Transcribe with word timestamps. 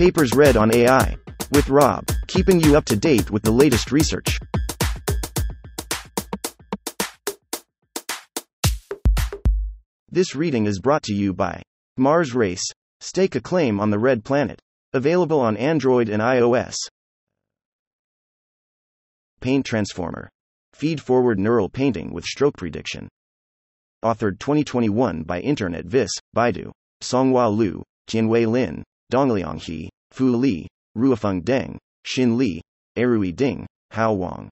Papers 0.00 0.32
read 0.34 0.56
on 0.56 0.74
AI. 0.74 1.14
With 1.52 1.68
Rob, 1.68 2.06
keeping 2.26 2.58
you 2.58 2.74
up 2.74 2.86
to 2.86 2.96
date 2.96 3.30
with 3.30 3.42
the 3.42 3.50
latest 3.50 3.92
research. 3.92 4.38
This 10.08 10.34
reading 10.34 10.64
is 10.64 10.80
brought 10.80 11.02
to 11.02 11.12
you 11.12 11.34
by 11.34 11.60
Mars 11.98 12.34
Race. 12.34 12.64
Stake 13.00 13.34
a 13.34 13.42
claim 13.42 13.78
on 13.78 13.90
the 13.90 13.98
red 13.98 14.24
planet. 14.24 14.58
Available 14.94 15.38
on 15.38 15.58
Android 15.58 16.08
and 16.08 16.22
iOS. 16.22 16.76
Paint 19.42 19.66
Transformer. 19.66 20.30
Feed 20.72 20.98
forward 21.02 21.38
neural 21.38 21.68
painting 21.68 22.10
with 22.10 22.24
stroke 22.24 22.56
prediction. 22.56 23.06
Authored 24.02 24.38
2021 24.38 25.24
by 25.24 25.40
Internet 25.40 25.84
Vis, 25.84 26.10
Baidu, 26.34 26.70
Songhua 27.02 27.54
Liu, 27.54 27.82
Tianwei 28.08 28.46
Lin, 28.46 28.82
Dongliang 29.10 29.60
He, 29.60 29.90
Fu 30.12 30.36
Li, 30.36 30.66
Ruifeng 30.96 31.42
Deng, 31.42 31.78
Xin 32.06 32.36
Li, 32.36 32.60
Errui 32.98 33.34
Ding, 33.34 33.66
Hao 33.92 34.12
Wang. 34.12 34.48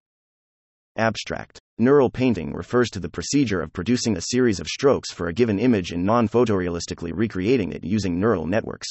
Abstract. 0.96 1.58
Neural 1.78 2.10
painting 2.10 2.52
refers 2.52 2.90
to 2.90 3.00
the 3.00 3.08
procedure 3.08 3.60
of 3.60 3.72
producing 3.72 4.16
a 4.16 4.20
series 4.20 4.58
of 4.58 4.66
strokes 4.66 5.12
for 5.12 5.28
a 5.28 5.32
given 5.32 5.58
image 5.58 5.92
and 5.92 6.04
non 6.04 6.28
photorealistically 6.28 7.12
recreating 7.14 7.72
it 7.72 7.84
using 7.84 8.18
neural 8.18 8.46
networks. 8.46 8.88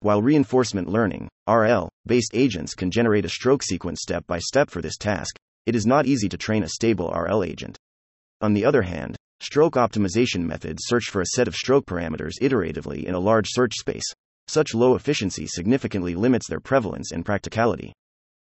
While 0.00 0.22
reinforcement 0.22 0.88
learning, 0.88 1.28
RL, 1.46 1.88
based 2.06 2.32
agents 2.34 2.74
can 2.74 2.90
generate 2.90 3.24
a 3.24 3.30
stroke 3.30 3.62
sequence 3.62 4.00
step 4.02 4.26
by 4.26 4.38
step 4.38 4.70
for 4.70 4.80
this 4.80 4.96
task, 4.96 5.36
it 5.66 5.74
is 5.74 5.86
not 5.86 6.06
easy 6.06 6.28
to 6.28 6.38
train 6.38 6.62
a 6.62 6.68
stable 6.68 7.10
RL 7.10 7.44
agent. 7.44 7.76
On 8.40 8.54
the 8.54 8.64
other 8.64 8.82
hand, 8.82 9.16
stroke 9.40 9.74
optimization 9.74 10.40
methods 10.40 10.84
search 10.86 11.10
for 11.10 11.20
a 11.20 11.26
set 11.34 11.48
of 11.48 11.54
stroke 11.54 11.86
parameters 11.86 12.38
iteratively 12.40 13.04
in 13.04 13.14
a 13.14 13.20
large 13.20 13.46
search 13.48 13.72
space. 13.78 14.14
Such 14.50 14.74
low 14.74 14.96
efficiency 14.96 15.46
significantly 15.46 16.16
limits 16.16 16.48
their 16.48 16.58
prevalence 16.58 17.12
and 17.12 17.24
practicality. 17.24 17.92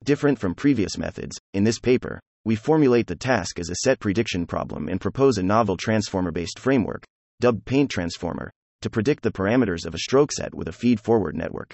Different 0.04 0.38
from 0.38 0.54
previous 0.54 0.98
methods, 0.98 1.40
in 1.54 1.64
this 1.64 1.80
paper, 1.80 2.20
we 2.44 2.58
formulate 2.58 3.08
the 3.08 3.16
task 3.16 3.60
as 3.60 3.70
a 3.70 3.76
set 3.76 4.02
prediction 4.02 4.46
problem 4.46 4.90
and 4.90 5.00
propose 5.00 5.38
a 5.38 5.44
novel 5.44 5.78
transformer 5.78 6.32
based 6.32 6.60
framework, 6.60 7.06
dubbed 7.40 7.64
Paint 7.64 7.90
Transformer, 7.90 8.52
to 8.82 8.90
predict 8.90 9.24
the 9.24 9.32
parameters 9.32 9.86
of 9.86 9.96
a 9.96 10.00
stroke 10.00 10.34
set 10.34 10.54
with 10.54 10.68
a 10.68 10.74
feed 10.74 11.00
forward 11.00 11.34
network. 11.34 11.74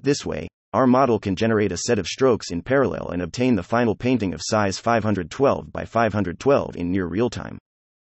This 0.00 0.26
way, 0.26 0.48
our 0.74 0.86
model 0.86 1.18
can 1.18 1.34
generate 1.34 1.72
a 1.72 1.78
set 1.78 1.98
of 1.98 2.06
strokes 2.06 2.50
in 2.50 2.60
parallel 2.60 3.08
and 3.08 3.22
obtain 3.22 3.56
the 3.56 3.62
final 3.62 3.96
painting 3.96 4.34
of 4.34 4.42
size 4.44 4.78
512 4.78 5.72
by 5.72 5.86
512 5.86 6.76
in 6.76 6.92
near 6.92 7.06
real 7.06 7.30
time. 7.30 7.56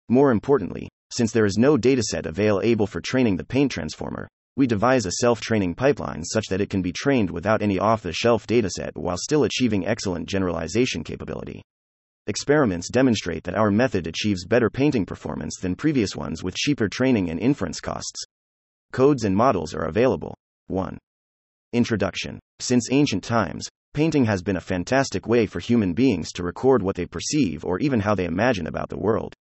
More 0.09 0.31
importantly, 0.31 0.89
since 1.11 1.33
there 1.33 1.47
is 1.47 1.59
no 1.59 1.77
dataset 1.77 2.27
available 2.27 2.87
for 2.87 3.01
training 3.01 3.39
the 3.39 3.45
paint 3.45 3.73
transformer, 3.73 4.29
we 4.57 4.67
devise 4.67 5.07
a 5.07 5.13
self 5.21 5.41
training 5.41 5.75
pipeline 5.75 6.23
such 6.23 6.47
that 6.49 6.61
it 6.61 6.71
can 6.71 6.83
be 6.83 6.93
trained 6.93 7.31
without 7.31 7.63
any 7.63 7.79
off 7.79 8.03
the 8.03 8.13
shelf 8.13 8.47
dataset 8.47 8.93
while 8.95 9.17
still 9.17 9.45
achieving 9.45 9.87
excellent 9.87 10.29
generalization 10.29 11.03
capability. 11.03 11.63
Experiments 12.27 12.89
demonstrate 12.89 13.43
that 13.45 13.57
our 13.57 13.71
method 13.71 14.07
achieves 14.07 14.47
better 14.47 14.71
painting 14.71 15.05
performance 15.05 15.57
than 15.61 15.75
previous 15.75 16.15
ones 16.15 16.45
with 16.45 16.55
cheaper 16.55 16.89
training 16.89 17.31
and 17.31 17.41
inference 17.41 17.81
costs. 17.81 18.23
Codes 18.93 19.25
and 19.25 19.35
models 19.35 19.75
are 19.75 19.87
available. 19.87 20.37
1. 20.69 20.99
Introduction. 21.73 22.39
Since 22.61 22.93
ancient 22.93 23.25
times, 23.25 23.67
painting 23.95 24.27
has 24.27 24.43
been 24.43 24.57
a 24.57 24.61
fantastic 24.61 25.27
way 25.27 25.47
for 25.47 25.59
human 25.59 25.95
beings 25.95 26.31
to 26.33 26.45
record 26.45 26.83
what 26.83 26.95
they 26.95 27.07
perceive 27.07 27.65
or 27.65 27.79
even 27.81 28.01
how 28.01 28.15
they 28.15 28.27
imagine 28.27 28.67
about 28.67 28.91
the 28.91 28.99
world. 28.99 29.35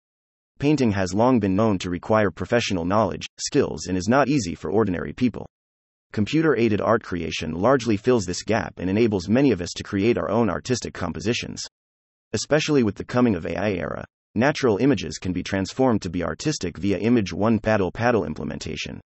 Painting 0.61 0.91
has 0.91 1.15
long 1.15 1.41
been 1.41 1.57
known 1.57 1.79
to 1.79 1.89
require 1.89 2.31
professional 2.31 2.85
knowledge, 2.85 3.27
skills, 3.39 3.87
and 3.87 3.97
is 3.97 4.09
not 4.09 4.29
easy 4.29 4.55
for 4.55 4.71
ordinary 4.71 5.15
people. 5.15 5.49
Computer 6.13 6.55
aided 6.55 6.83
art 6.83 7.03
creation 7.03 7.55
largely 7.55 7.97
fills 7.97 8.27
this 8.27 8.43
gap 8.43 8.75
and 8.79 8.91
enables 8.91 9.27
many 9.27 9.53
of 9.53 9.63
us 9.63 9.71
to 9.75 9.83
create 9.83 10.19
our 10.19 10.29
own 10.29 10.51
artistic 10.51 10.93
compositions. 10.93 11.63
Especially 12.35 12.83
with 12.83 12.95
the 12.95 13.07
coming 13.07 13.35
of 13.35 13.47
AI 13.47 13.71
era, 13.73 14.05
natural 14.35 14.77
images 14.77 15.17
can 15.17 15.33
be 15.33 15.43
transformed 15.43 16.03
to 16.03 16.11
be 16.11 16.23
artistic 16.23 16.77
via 16.77 16.99
image 16.99 17.33
1 17.33 17.59
PaddlePaddle 17.61 18.27
implementation. 18.27 19.01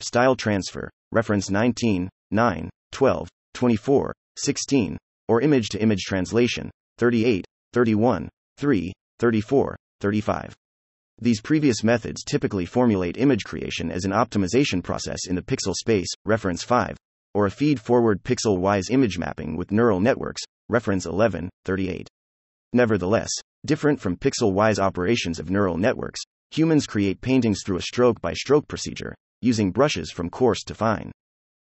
Style 0.00 0.34
transfer, 0.34 0.88
reference 1.12 1.50
19, 1.50 2.08
9, 2.30 2.70
12, 2.92 3.28
24, 3.52 4.14
16, 4.38 4.96
or 5.28 5.42
image 5.42 5.68
to 5.68 5.82
image 5.82 6.04
translation, 6.04 6.70
38, 6.96 7.44
31, 7.74 8.30
3, 8.56 8.92
34, 9.18 9.76
35. 10.00 10.56
These 11.18 11.40
previous 11.40 11.82
methods 11.82 12.22
typically 12.22 12.66
formulate 12.66 13.16
image 13.16 13.42
creation 13.42 13.90
as 13.90 14.04
an 14.04 14.10
optimization 14.10 14.82
process 14.82 15.26
in 15.26 15.34
the 15.34 15.40
pixel 15.40 15.72
space, 15.74 16.12
reference 16.26 16.62
5, 16.62 16.94
or 17.32 17.46
a 17.46 17.50
feed 17.50 17.80
forward 17.80 18.22
pixel 18.22 18.58
wise 18.58 18.90
image 18.90 19.16
mapping 19.18 19.56
with 19.56 19.72
neural 19.72 19.98
networks, 19.98 20.42
reference 20.68 21.06
11, 21.06 21.48
38. 21.64 22.06
Nevertheless, 22.74 23.30
different 23.64 23.98
from 23.98 24.18
pixel 24.18 24.52
wise 24.52 24.78
operations 24.78 25.38
of 25.38 25.48
neural 25.48 25.78
networks, 25.78 26.20
humans 26.50 26.86
create 26.86 27.22
paintings 27.22 27.62
through 27.64 27.78
a 27.78 27.82
stroke 27.82 28.20
by 28.20 28.34
stroke 28.34 28.68
procedure, 28.68 29.14
using 29.40 29.72
brushes 29.72 30.10
from 30.10 30.28
coarse 30.28 30.62
to 30.64 30.74
fine. 30.74 31.10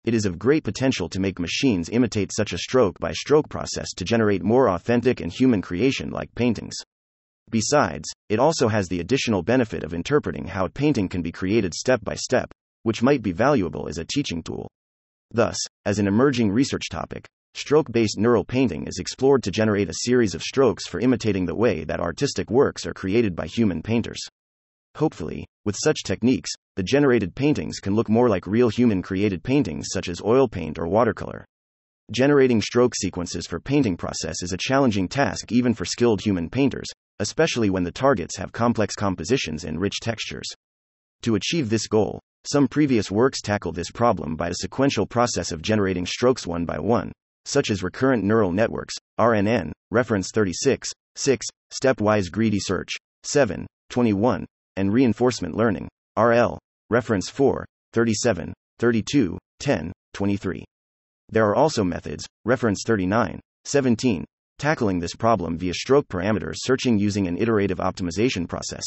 It 0.05 0.15
is 0.15 0.25
of 0.25 0.39
great 0.39 0.65
potential 0.65 1.11
to 1.11 1.21
make 1.21 1.39
machines 1.39 1.91
imitate 1.91 2.31
such 2.35 2.55
a 2.55 2.59
stroke 2.59 2.99
by 2.99 3.13
stroke 3.13 3.51
process 3.51 3.93
to 3.97 4.05
generate 4.05 4.43
more 4.43 4.71
authentic 4.71 5.21
and 5.21 5.31
human 5.31 5.61
creation 5.61 6.09
like 6.09 6.35
paintings. 6.35 6.77
Besides, 7.51 8.09
it 8.29 8.39
also 8.39 8.69
has 8.69 8.89
the 8.89 9.01
additional 9.01 9.43
benefit 9.43 9.85
of 9.85 9.95
interpreting 9.95 10.47
how 10.47 10.67
a 10.67 10.71
painting 10.71 11.09
can 11.09 11.23
be 11.23 11.33
created 11.33 11.75
step 11.75 12.01
by 12.03 12.15
step, 12.15 12.53
which 12.83 13.03
might 13.03 13.23
be 13.23 13.33
valuable 13.33 13.89
as 13.89 13.99
a 13.99 14.05
teaching 14.05 14.43
tool. 14.43 14.69
Thus, 15.31 15.57
as 15.85 15.99
an 15.99 16.07
emerging 16.07 16.51
research 16.51 16.89
topic, 16.91 17.27
Stroke 17.57 17.93
based 17.93 18.19
neural 18.19 18.45
painting 18.45 18.85
is 18.89 18.99
explored 18.99 19.45
to 19.45 19.51
generate 19.53 19.89
a 19.89 20.01
series 20.03 20.35
of 20.35 20.43
strokes 20.43 20.89
for 20.89 20.99
imitating 20.99 21.47
the 21.47 21.55
way 21.55 21.85
that 21.85 22.01
artistic 22.01 22.51
works 22.51 22.85
are 22.85 22.93
created 22.93 23.37
by 23.37 23.47
human 23.47 23.81
painters. 23.81 24.21
Hopefully, 24.97 25.47
with 25.65 25.77
such 25.77 26.03
techniques, 26.03 26.51
the 26.75 26.83
generated 26.83 27.37
paintings 27.37 27.79
can 27.79 27.95
look 27.95 28.09
more 28.09 28.29
like 28.29 28.49
real 28.49 28.71
human 28.71 29.03
created 29.03 29.45
paintings 29.45 29.87
such 29.93 30.09
as 30.09 30.21
oil 30.23 30.49
paint 30.49 30.81
or 30.81 30.89
watercolor. 30.89 31.45
Generating 32.11 32.61
stroke 32.61 32.95
sequences 32.97 33.47
for 33.47 33.61
painting 33.61 33.97
process 33.97 34.43
is 34.43 34.53
a 34.53 34.59
challenging 34.59 35.07
task 35.07 35.53
even 35.53 35.75
for 35.75 35.85
skilled 35.85 36.21
human 36.21 36.51
painters, 36.51 36.89
especially 37.21 37.71
when 37.71 37.85
the 37.85 37.93
targets 37.93 38.37
have 38.37 38.53
complex 38.53 38.95
compositions 38.95 39.65
and 39.65 39.81
rich 39.81 40.01
textures. 40.01 40.49
To 41.23 41.35
achieve 41.35 41.71
this 41.71 41.87
goal, 41.87 42.21
some 42.47 42.69
previous 42.69 43.11
works 43.11 43.41
tackle 43.41 43.73
this 43.73 43.91
problem 43.91 44.37
by 44.37 44.49
a 44.49 44.55
sequential 44.55 45.07
process 45.07 45.53
of 45.53 45.63
generating 45.63 46.05
strokes 46.05 46.47
one 46.47 46.65
by 46.65 46.79
one, 46.79 47.13
such 47.47 47.71
as 47.71 47.83
recurrent 47.83 48.25
neural 48.25 48.53
networks, 48.53 48.95
RNN, 49.19 49.73
reference 49.91 50.31
36, 50.31 50.91
6, 51.17 51.47
stepwise 51.73 52.31
greedy 52.31 52.61
search, 52.61 52.93
7, 53.23 53.67
21, 53.91 54.45
and 54.77 54.93
reinforcement 54.93 55.55
learning, 55.55 55.89
RL, 56.19 56.59
reference 56.91 57.29
4, 57.31 57.65
37, 57.93 58.53
32, 58.79 59.39
10, 59.61 59.93
23. 60.13 60.65
There 61.31 61.47
are 61.49 61.55
also 61.55 61.85
methods, 61.85 62.27
reference 62.45 62.83
39, 62.87 63.41
17, 63.65 64.25
tackling 64.59 64.99
this 64.99 65.15
problem 65.15 65.59
via 65.59 65.75
stroke 65.75 66.09
parameters 66.09 66.57
searching 66.59 66.99
using 66.99 67.27
an 67.27 67.37
iterative 67.37 67.79
optimization 67.79 68.49
process. 68.49 68.85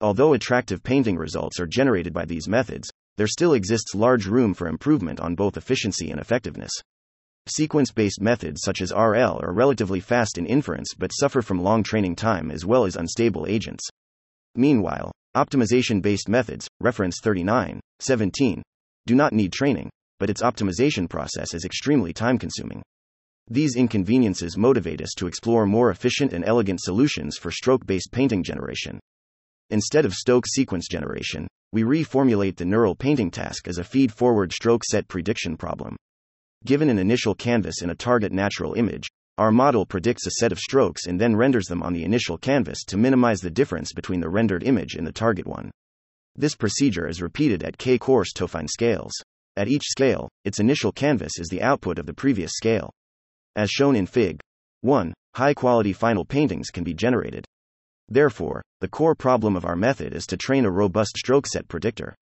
Although 0.00 0.34
attractive 0.34 0.82
painting 0.82 1.16
results 1.16 1.58
are 1.58 1.66
generated 1.66 2.12
by 2.12 2.24
these 2.24 2.48
methods, 2.48 2.90
there 3.16 3.26
still 3.26 3.54
exists 3.54 3.94
large 3.94 4.26
room 4.26 4.52
for 4.52 4.68
improvement 4.68 5.20
on 5.20 5.34
both 5.34 5.56
efficiency 5.56 6.10
and 6.10 6.20
effectiveness. 6.20 6.72
Sequence 7.48 7.92
based 7.92 8.20
methods 8.20 8.60
such 8.62 8.82
as 8.82 8.92
RL 8.92 9.38
are 9.42 9.52
relatively 9.52 10.00
fast 10.00 10.36
in 10.36 10.46
inference 10.46 10.94
but 10.98 11.12
suffer 11.14 11.42
from 11.42 11.62
long 11.62 11.82
training 11.82 12.16
time 12.16 12.50
as 12.50 12.66
well 12.66 12.84
as 12.84 12.96
unstable 12.96 13.46
agents. 13.46 13.88
Meanwhile, 14.54 15.12
optimization 15.36 16.02
based 16.02 16.28
methods, 16.28 16.68
reference 16.80 17.20
39, 17.22 17.80
17, 18.00 18.62
do 19.06 19.14
not 19.14 19.32
need 19.32 19.52
training, 19.52 19.90
but 20.18 20.28
its 20.28 20.42
optimization 20.42 21.08
process 21.08 21.54
is 21.54 21.64
extremely 21.64 22.12
time 22.12 22.38
consuming. 22.38 22.82
These 23.48 23.76
inconveniences 23.76 24.56
motivate 24.56 25.00
us 25.00 25.14
to 25.18 25.28
explore 25.28 25.66
more 25.66 25.90
efficient 25.90 26.32
and 26.32 26.44
elegant 26.44 26.80
solutions 26.80 27.36
for 27.36 27.52
stroke 27.52 27.86
based 27.86 28.10
painting 28.10 28.42
generation. 28.42 28.98
Instead 29.70 30.04
of 30.04 30.14
Stokes 30.14 30.50
sequence 30.50 30.88
generation, 30.88 31.46
we 31.72 31.82
reformulate 31.82 32.56
the 32.56 32.64
neural 32.64 32.96
painting 32.96 33.30
task 33.30 33.68
as 33.68 33.78
a 33.78 33.84
feed 33.84 34.12
forward 34.12 34.52
stroke 34.52 34.84
set 34.84 35.06
prediction 35.06 35.56
problem. 35.56 35.96
Given 36.64 36.88
an 36.88 36.98
initial 36.98 37.36
canvas 37.36 37.82
and 37.82 37.90
a 37.90 37.94
target 37.94 38.32
natural 38.32 38.74
image, 38.74 39.06
our 39.38 39.52
model 39.52 39.86
predicts 39.86 40.26
a 40.26 40.32
set 40.32 40.50
of 40.50 40.58
strokes 40.58 41.06
and 41.06 41.20
then 41.20 41.36
renders 41.36 41.66
them 41.66 41.82
on 41.82 41.92
the 41.92 42.04
initial 42.04 42.38
canvas 42.38 42.82
to 42.86 42.96
minimize 42.96 43.40
the 43.40 43.50
difference 43.50 43.92
between 43.92 44.20
the 44.20 44.28
rendered 44.28 44.64
image 44.64 44.94
and 44.94 45.06
the 45.06 45.12
target 45.12 45.46
one. 45.46 45.70
This 46.34 46.56
procedure 46.56 47.06
is 47.06 47.22
repeated 47.22 47.62
at 47.62 47.78
k 47.78 47.96
coarse 47.96 48.32
to 48.34 48.48
fine 48.48 48.66
scales. 48.66 49.12
At 49.56 49.68
each 49.68 49.84
scale, 49.84 50.28
its 50.44 50.58
initial 50.58 50.90
canvas 50.90 51.38
is 51.38 51.48
the 51.48 51.62
output 51.62 51.98
of 51.98 52.06
the 52.06 52.14
previous 52.14 52.52
scale. 52.52 52.90
As 53.56 53.70
shown 53.70 53.96
in 53.96 54.04
Fig. 54.04 54.38
1, 54.82 55.14
high 55.34 55.54
quality 55.54 55.94
final 55.94 56.26
paintings 56.26 56.68
can 56.68 56.84
be 56.84 56.92
generated. 56.92 57.46
Therefore, 58.06 58.62
the 58.80 58.88
core 58.88 59.14
problem 59.14 59.56
of 59.56 59.64
our 59.64 59.74
method 59.74 60.14
is 60.14 60.26
to 60.26 60.36
train 60.36 60.66
a 60.66 60.70
robust 60.70 61.16
stroke 61.16 61.46
set 61.46 61.66
predictor. 61.66 62.14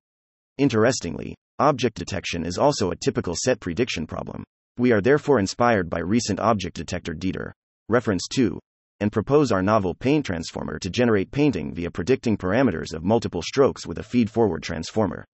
Interestingly, 0.59 1.35
object 1.59 1.97
detection 1.97 2.47
is 2.47 2.57
also 2.57 2.93
a 2.93 2.97
typical 2.97 3.35
set 3.37 3.59
prediction 3.59 4.07
problem. 4.07 4.45
We 4.79 4.93
are 4.93 5.01
therefore 5.01 5.41
inspired 5.41 5.91
by 5.91 5.99
recent 5.99 6.39
object 6.39 6.77
detector 6.77 7.15
DETR, 7.15 7.51
reference 7.89 8.29
2, 8.29 8.61
and 9.01 9.11
propose 9.11 9.51
our 9.51 9.63
novel 9.63 9.93
paint 9.93 10.25
transformer 10.25 10.79
to 10.79 10.89
generate 10.89 11.33
painting 11.33 11.75
via 11.75 11.91
predicting 11.91 12.37
parameters 12.37 12.95
of 12.95 13.03
multiple 13.03 13.43
strokes 13.43 13.89
with 13.89 13.99
a 13.99 14.05
feed 14.05 14.31
forward 14.31 14.63
transformer. 14.63 15.25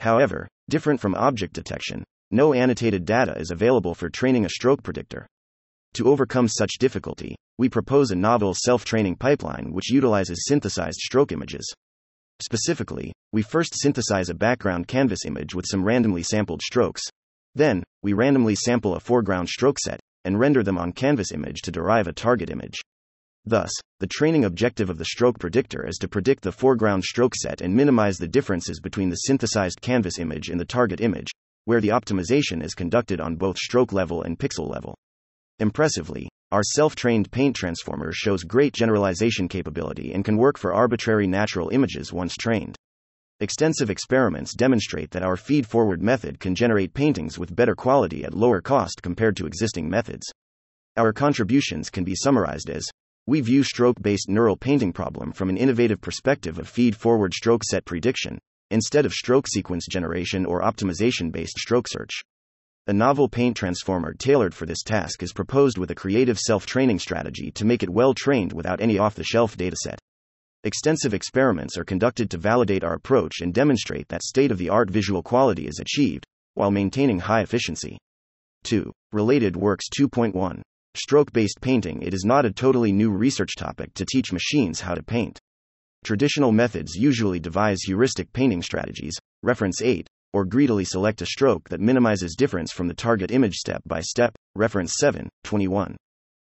However, 0.00 0.48
different 0.70 1.00
from 1.00 1.14
object 1.14 1.52
detection, 1.52 2.02
no 2.30 2.54
annotated 2.54 3.04
data 3.04 3.38
is 3.38 3.50
available 3.50 3.94
for 3.94 4.08
training 4.08 4.46
a 4.46 4.48
stroke 4.48 4.82
predictor. 4.82 5.26
To 5.94 6.08
overcome 6.08 6.48
such 6.48 6.78
difficulty, 6.80 7.36
we 7.56 7.68
propose 7.68 8.10
a 8.10 8.16
novel 8.16 8.52
self 8.52 8.84
training 8.84 9.14
pipeline 9.14 9.70
which 9.70 9.92
utilizes 9.92 10.44
synthesized 10.48 10.98
stroke 10.98 11.30
images. 11.30 11.72
Specifically, 12.42 13.12
we 13.32 13.42
first 13.42 13.80
synthesize 13.80 14.28
a 14.28 14.34
background 14.34 14.88
canvas 14.88 15.24
image 15.24 15.54
with 15.54 15.66
some 15.68 15.84
randomly 15.84 16.24
sampled 16.24 16.62
strokes. 16.62 17.02
Then, 17.54 17.84
we 18.02 18.12
randomly 18.12 18.56
sample 18.56 18.96
a 18.96 19.00
foreground 19.00 19.48
stroke 19.48 19.78
set 19.78 20.00
and 20.24 20.36
render 20.36 20.64
them 20.64 20.78
on 20.78 20.90
canvas 20.90 21.30
image 21.30 21.62
to 21.62 21.70
derive 21.70 22.08
a 22.08 22.12
target 22.12 22.50
image. 22.50 22.80
Thus, 23.44 23.70
the 24.00 24.08
training 24.08 24.44
objective 24.44 24.90
of 24.90 24.98
the 24.98 25.04
stroke 25.04 25.38
predictor 25.38 25.86
is 25.86 25.98
to 25.98 26.08
predict 26.08 26.42
the 26.42 26.50
foreground 26.50 27.04
stroke 27.04 27.36
set 27.36 27.60
and 27.60 27.72
minimize 27.72 28.16
the 28.16 28.26
differences 28.26 28.80
between 28.80 29.10
the 29.10 29.16
synthesized 29.16 29.80
canvas 29.80 30.18
image 30.18 30.48
and 30.48 30.58
the 30.58 30.64
target 30.64 31.00
image, 31.00 31.30
where 31.66 31.80
the 31.80 31.90
optimization 31.90 32.64
is 32.64 32.74
conducted 32.74 33.20
on 33.20 33.36
both 33.36 33.58
stroke 33.58 33.92
level 33.92 34.22
and 34.22 34.40
pixel 34.40 34.68
level. 34.68 34.96
Impressively, 35.60 36.28
our 36.50 36.64
self 36.64 36.96
trained 36.96 37.30
paint 37.30 37.54
transformer 37.54 38.10
shows 38.12 38.42
great 38.42 38.72
generalization 38.72 39.46
capability 39.46 40.12
and 40.12 40.24
can 40.24 40.36
work 40.36 40.58
for 40.58 40.74
arbitrary 40.74 41.28
natural 41.28 41.68
images 41.68 42.12
once 42.12 42.34
trained. 42.34 42.76
Extensive 43.38 43.88
experiments 43.88 44.54
demonstrate 44.54 45.12
that 45.12 45.22
our 45.22 45.36
feed 45.36 45.64
forward 45.64 46.02
method 46.02 46.40
can 46.40 46.56
generate 46.56 46.92
paintings 46.92 47.38
with 47.38 47.54
better 47.54 47.76
quality 47.76 48.24
at 48.24 48.34
lower 48.34 48.60
cost 48.60 49.00
compared 49.00 49.36
to 49.36 49.46
existing 49.46 49.88
methods. 49.88 50.26
Our 50.96 51.12
contributions 51.12 51.88
can 51.88 52.02
be 52.02 52.16
summarized 52.16 52.68
as 52.68 52.88
we 53.26 53.40
view 53.40 53.62
stroke 53.62 54.02
based 54.02 54.28
neural 54.28 54.56
painting 54.56 54.92
problem 54.92 55.32
from 55.32 55.50
an 55.50 55.56
innovative 55.56 56.00
perspective 56.00 56.58
of 56.58 56.68
feed 56.68 56.96
forward 56.96 57.32
stroke 57.32 57.62
set 57.62 57.84
prediction, 57.84 58.40
instead 58.70 59.06
of 59.06 59.12
stroke 59.12 59.46
sequence 59.46 59.86
generation 59.88 60.44
or 60.46 60.62
optimization 60.62 61.30
based 61.30 61.58
stroke 61.58 61.86
search. 61.88 62.22
A 62.86 62.92
novel 62.92 63.30
paint 63.30 63.56
transformer 63.56 64.12
tailored 64.12 64.54
for 64.54 64.66
this 64.66 64.82
task 64.82 65.22
is 65.22 65.32
proposed 65.32 65.78
with 65.78 65.90
a 65.90 65.94
creative 65.94 66.38
self 66.38 66.66
training 66.66 66.98
strategy 66.98 67.50
to 67.52 67.64
make 67.64 67.82
it 67.82 67.88
well 67.88 68.12
trained 68.12 68.52
without 68.52 68.82
any 68.82 68.98
off 68.98 69.14
the 69.14 69.24
shelf 69.24 69.56
dataset. 69.56 69.96
Extensive 70.64 71.14
experiments 71.14 71.78
are 71.78 71.84
conducted 71.84 72.30
to 72.30 72.36
validate 72.36 72.84
our 72.84 72.92
approach 72.92 73.40
and 73.40 73.54
demonstrate 73.54 74.06
that 74.08 74.22
state 74.22 74.50
of 74.50 74.58
the 74.58 74.68
art 74.68 74.90
visual 74.90 75.22
quality 75.22 75.66
is 75.66 75.78
achieved, 75.78 76.26
while 76.54 76.70
maintaining 76.70 77.20
high 77.20 77.40
efficiency. 77.40 77.96
2. 78.64 78.92
Related 79.12 79.56
Works 79.56 79.86
2.1 79.98 80.60
Stroke 80.94 81.32
based 81.32 81.62
painting 81.62 82.02
It 82.02 82.12
is 82.12 82.26
not 82.26 82.44
a 82.44 82.52
totally 82.52 82.92
new 82.92 83.10
research 83.10 83.56
topic 83.56 83.94
to 83.94 84.04
teach 84.04 84.30
machines 84.30 84.80
how 84.80 84.94
to 84.94 85.02
paint. 85.02 85.38
Traditional 86.04 86.52
methods 86.52 86.94
usually 86.94 87.40
devise 87.40 87.80
heuristic 87.80 88.30
painting 88.34 88.60
strategies, 88.60 89.14
reference 89.42 89.80
8, 89.80 90.06
or 90.34 90.44
greedily 90.44 90.84
select 90.84 91.22
a 91.22 91.26
stroke 91.26 91.68
that 91.68 91.80
minimizes 91.80 92.34
difference 92.34 92.72
from 92.72 92.88
the 92.88 92.94
target 92.94 93.30
image 93.30 93.54
step 93.54 93.80
by 93.86 94.00
step, 94.00 94.34
reference 94.56 94.96
7, 94.98 95.28
21. 95.44 95.96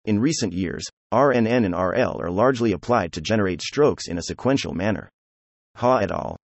In 0.05 0.19
recent 0.19 0.53
years, 0.53 0.85
RNN 1.15 1.65
and 1.65 1.75
RL 1.75 2.21
are 2.21 2.31
largely 2.31 2.73
applied 2.73 3.13
to 3.13 3.21
generate 3.21 3.63
strokes 3.63 4.09
in 4.09 4.19
a 4.19 4.23
sequential 4.23 4.75
manner. 4.75 5.09
Ha 5.77 5.99
et 5.99 6.11
al. 6.11 6.37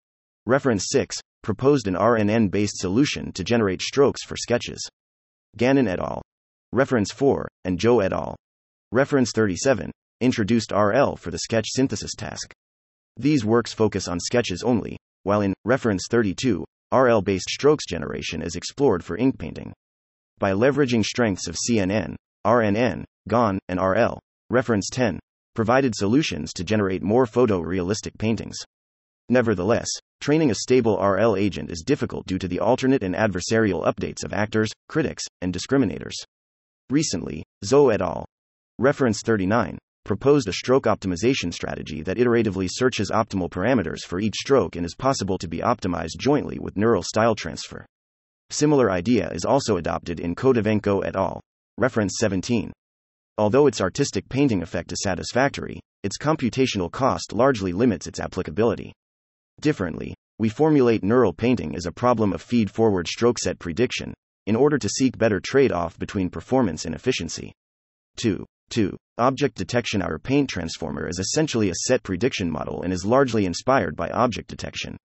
Reference 0.46 0.86
6 0.92 1.20
proposed 1.42 1.88
an 1.88 1.96
RNN 1.96 2.52
based 2.52 2.78
solution 2.78 3.32
to 3.34 3.44
generate 3.44 3.82
strokes 3.82 4.24
for 4.24 4.38
sketches. 4.38 4.88
Ganin 5.58 5.88
et 5.88 6.00
al. 6.00 6.22
Reference 6.72 7.12
4, 7.12 7.48
and 7.66 7.80
Zhou 7.80 8.04
et 8.04 8.14
al. 8.14 8.36
Reference 8.92 9.32
37 9.34 9.92
introduced 10.22 10.72
RL 10.72 11.16
for 11.16 11.32
the 11.32 11.40
sketch 11.40 11.66
synthesis 11.70 12.14
task. 12.16 12.54
These 13.18 13.44
works 13.44 13.74
focus 13.74 14.08
on 14.08 14.20
sketches 14.20 14.62
only, 14.62 14.98
while 15.24 15.42
in 15.42 15.54
reference 15.66 16.08
32, 16.10 16.64
RL 16.94 17.24
based 17.24 17.50
strokes 17.50 17.86
generation 17.88 18.44
is 18.44 18.56
explored 18.56 19.04
for 19.04 19.18
ink 19.18 19.40
painting. 19.40 19.74
By 20.38 20.52
leveraging 20.52 21.04
strengths 21.04 21.48
of 21.48 21.56
CNN, 21.56 22.16
RNN, 22.46 23.04
GAN, 23.28 23.58
and 23.68 23.80
RL, 23.80 24.20
reference 24.52 24.90
10, 24.92 25.20
provided 25.56 25.96
solutions 25.96 26.54
to 26.54 26.64
generate 26.64 27.02
more 27.02 27.26
photorealistic 27.26 28.18
paintings. 28.20 28.58
Nevertheless, 29.30 29.88
training 30.22 30.52
a 30.52 30.56
stable 30.56 31.00
RL 31.02 31.36
agent 31.36 31.72
is 31.72 31.82
difficult 31.82 32.28
due 32.28 32.38
to 32.38 32.48
the 32.48 32.60
alternate 32.60 33.02
and 33.02 33.16
adversarial 33.16 33.86
updates 33.86 34.24
of 34.24 34.34
actors, 34.34 34.70
critics, 34.88 35.24
and 35.42 35.52
discriminators. 35.52 36.14
Recently, 36.90 37.44
Zhou 37.66 37.92
et 37.92 38.02
al. 38.02 38.26
Reference 38.78 39.22
39 39.24 39.80
proposed 40.04 40.48
a 40.48 40.54
stroke 40.54 40.84
optimization 40.84 41.54
strategy 41.54 42.02
that 42.02 42.18
iteratively 42.18 42.68
searches 42.70 43.12
optimal 43.12 43.50
parameters 43.50 44.02
for 44.02 44.20
each 44.20 44.36
stroke 44.36 44.76
and 44.76 44.86
is 44.86 44.96
possible 44.96 45.38
to 45.38 45.48
be 45.48 45.60
optimized 45.60 46.18
jointly 46.20 46.60
with 46.60 46.78
neural 46.78 47.04
style 47.04 47.36
transfer. 47.36 47.86
Similar 48.50 48.92
idea 48.92 49.32
is 49.32 49.46
also 49.46 49.78
adopted 49.78 50.20
in 50.20 50.36
Kotovenko 50.36 51.06
et 51.06 51.16
al. 51.16 51.42
Reference 51.78 52.18
17. 52.20 52.72
Although 53.38 53.68
its 53.68 53.82
artistic 53.82 54.30
painting 54.30 54.62
effect 54.62 54.92
is 54.92 55.02
satisfactory, 55.02 55.80
its 56.04 56.18
computational 56.18 56.92
cost 56.92 57.34
largely 57.34 57.74
limits 57.74 58.06
its 58.06 58.20
applicability. 58.20 58.94
Differently, 59.62 60.14
we 60.38 60.50
formulate 60.50 61.04
neural 61.04 61.34
painting 61.34 61.76
as 61.76 61.86
a 61.86 61.92
problem 61.92 62.34
of 62.34 62.42
feed 62.42 62.70
forward 62.70 63.08
stroke 63.08 63.40
set 63.40 63.58
prediction, 63.58 64.14
in 64.46 64.56
order 64.56 64.78
to 64.78 64.90
seek 64.90 65.18
better 65.18 65.40
trade 65.40 65.72
off 65.72 65.98
between 65.98 66.30
performance 66.30 66.86
and 66.86 66.94
efficiency. 66.94 67.54
2. 68.18 68.46
2. 68.70 68.98
Object 69.20 69.56
detection 69.56 70.02
Our 70.02 70.18
paint 70.18 70.50
transformer 70.50 71.08
is 71.08 71.20
essentially 71.20 71.70
a 71.70 71.76
set 71.86 72.02
prediction 72.04 72.50
model 72.50 72.82
and 72.82 72.92
is 72.92 73.06
largely 73.06 73.46
inspired 73.46 73.96
by 73.96 74.10
object 74.10 74.50
detection. 74.50 74.98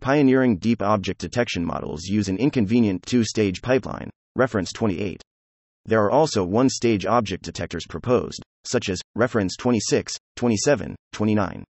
Pioneering 0.00 0.56
deep 0.56 0.80
object 0.80 1.20
detection 1.20 1.64
models 1.64 2.04
use 2.04 2.28
an 2.28 2.38
inconvenient 2.38 3.02
two 3.02 3.24
stage 3.24 3.60
pipeline, 3.60 4.10
reference 4.36 4.72
28. 4.72 5.22
There 5.86 6.02
are 6.02 6.10
also 6.10 6.44
one 6.44 6.68
stage 6.68 7.06
object 7.06 7.44
detectors 7.44 7.86
proposed, 7.88 8.42
such 8.64 8.88
as 8.88 9.00
reference 9.14 9.56
26, 9.56 10.16
27, 10.36 10.94
29. 11.12 11.64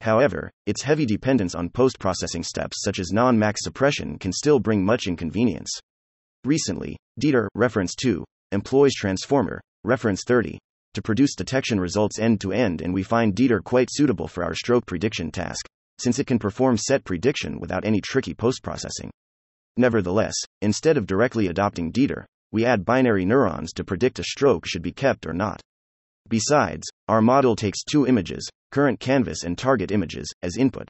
However, 0.00 0.50
its 0.66 0.82
heavy 0.82 1.06
dependence 1.06 1.54
on 1.54 1.70
post 1.70 1.98
processing 2.00 2.42
steps 2.42 2.82
such 2.82 2.98
as 2.98 3.12
non 3.12 3.38
max 3.38 3.60
suppression 3.62 4.18
can 4.18 4.32
still 4.32 4.58
bring 4.58 4.84
much 4.84 5.06
inconvenience. 5.06 5.70
Recently, 6.44 6.96
DETR, 7.20 7.46
reference 7.54 7.94
2, 7.94 8.24
employs 8.50 8.94
Transformer, 8.94 9.60
reference 9.84 10.22
30, 10.26 10.58
to 10.94 11.02
produce 11.02 11.34
detection 11.34 11.80
results 11.80 12.18
end 12.18 12.40
to 12.40 12.52
end, 12.52 12.82
and 12.82 12.92
we 12.92 13.02
find 13.02 13.34
DETR 13.34 13.64
quite 13.64 13.88
suitable 13.90 14.28
for 14.28 14.44
our 14.44 14.54
stroke 14.54 14.86
prediction 14.86 15.30
task, 15.30 15.66
since 15.98 16.18
it 16.18 16.26
can 16.26 16.38
perform 16.38 16.76
set 16.76 17.04
prediction 17.04 17.58
without 17.60 17.84
any 17.84 18.00
tricky 18.00 18.34
post 18.34 18.62
processing. 18.62 19.10
Nevertheless, 19.76 20.34
instead 20.60 20.96
of 20.96 21.06
directly 21.06 21.46
adopting 21.46 21.92
DETR, 21.92 22.24
we 22.50 22.66
add 22.66 22.84
binary 22.84 23.24
neurons 23.24 23.72
to 23.72 23.84
predict 23.84 24.18
a 24.18 24.24
stroke 24.24 24.66
should 24.66 24.82
be 24.82 24.92
kept 24.92 25.26
or 25.26 25.32
not. 25.32 25.60
Besides, 26.28 26.86
our 27.08 27.22
model 27.22 27.56
takes 27.56 27.82
two 27.82 28.06
images, 28.06 28.48
current 28.70 29.00
canvas 29.00 29.44
and 29.44 29.56
target 29.56 29.90
images, 29.90 30.30
as 30.42 30.56
input. 30.56 30.88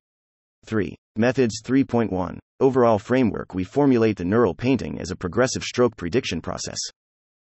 3. 0.67 0.97
Methods 1.17 1.63
3.1. 1.65 2.39
Overall 2.61 2.99
framework 2.99 3.55
We 3.55 3.65
formulate 3.65 4.17
the 4.17 4.25
neural 4.25 4.55
painting 4.55 5.01
as 5.01 5.11
a 5.11 5.17
progressive 5.17 5.63
stroke 5.63 5.97
prediction 5.97 6.41
process. 6.41 6.79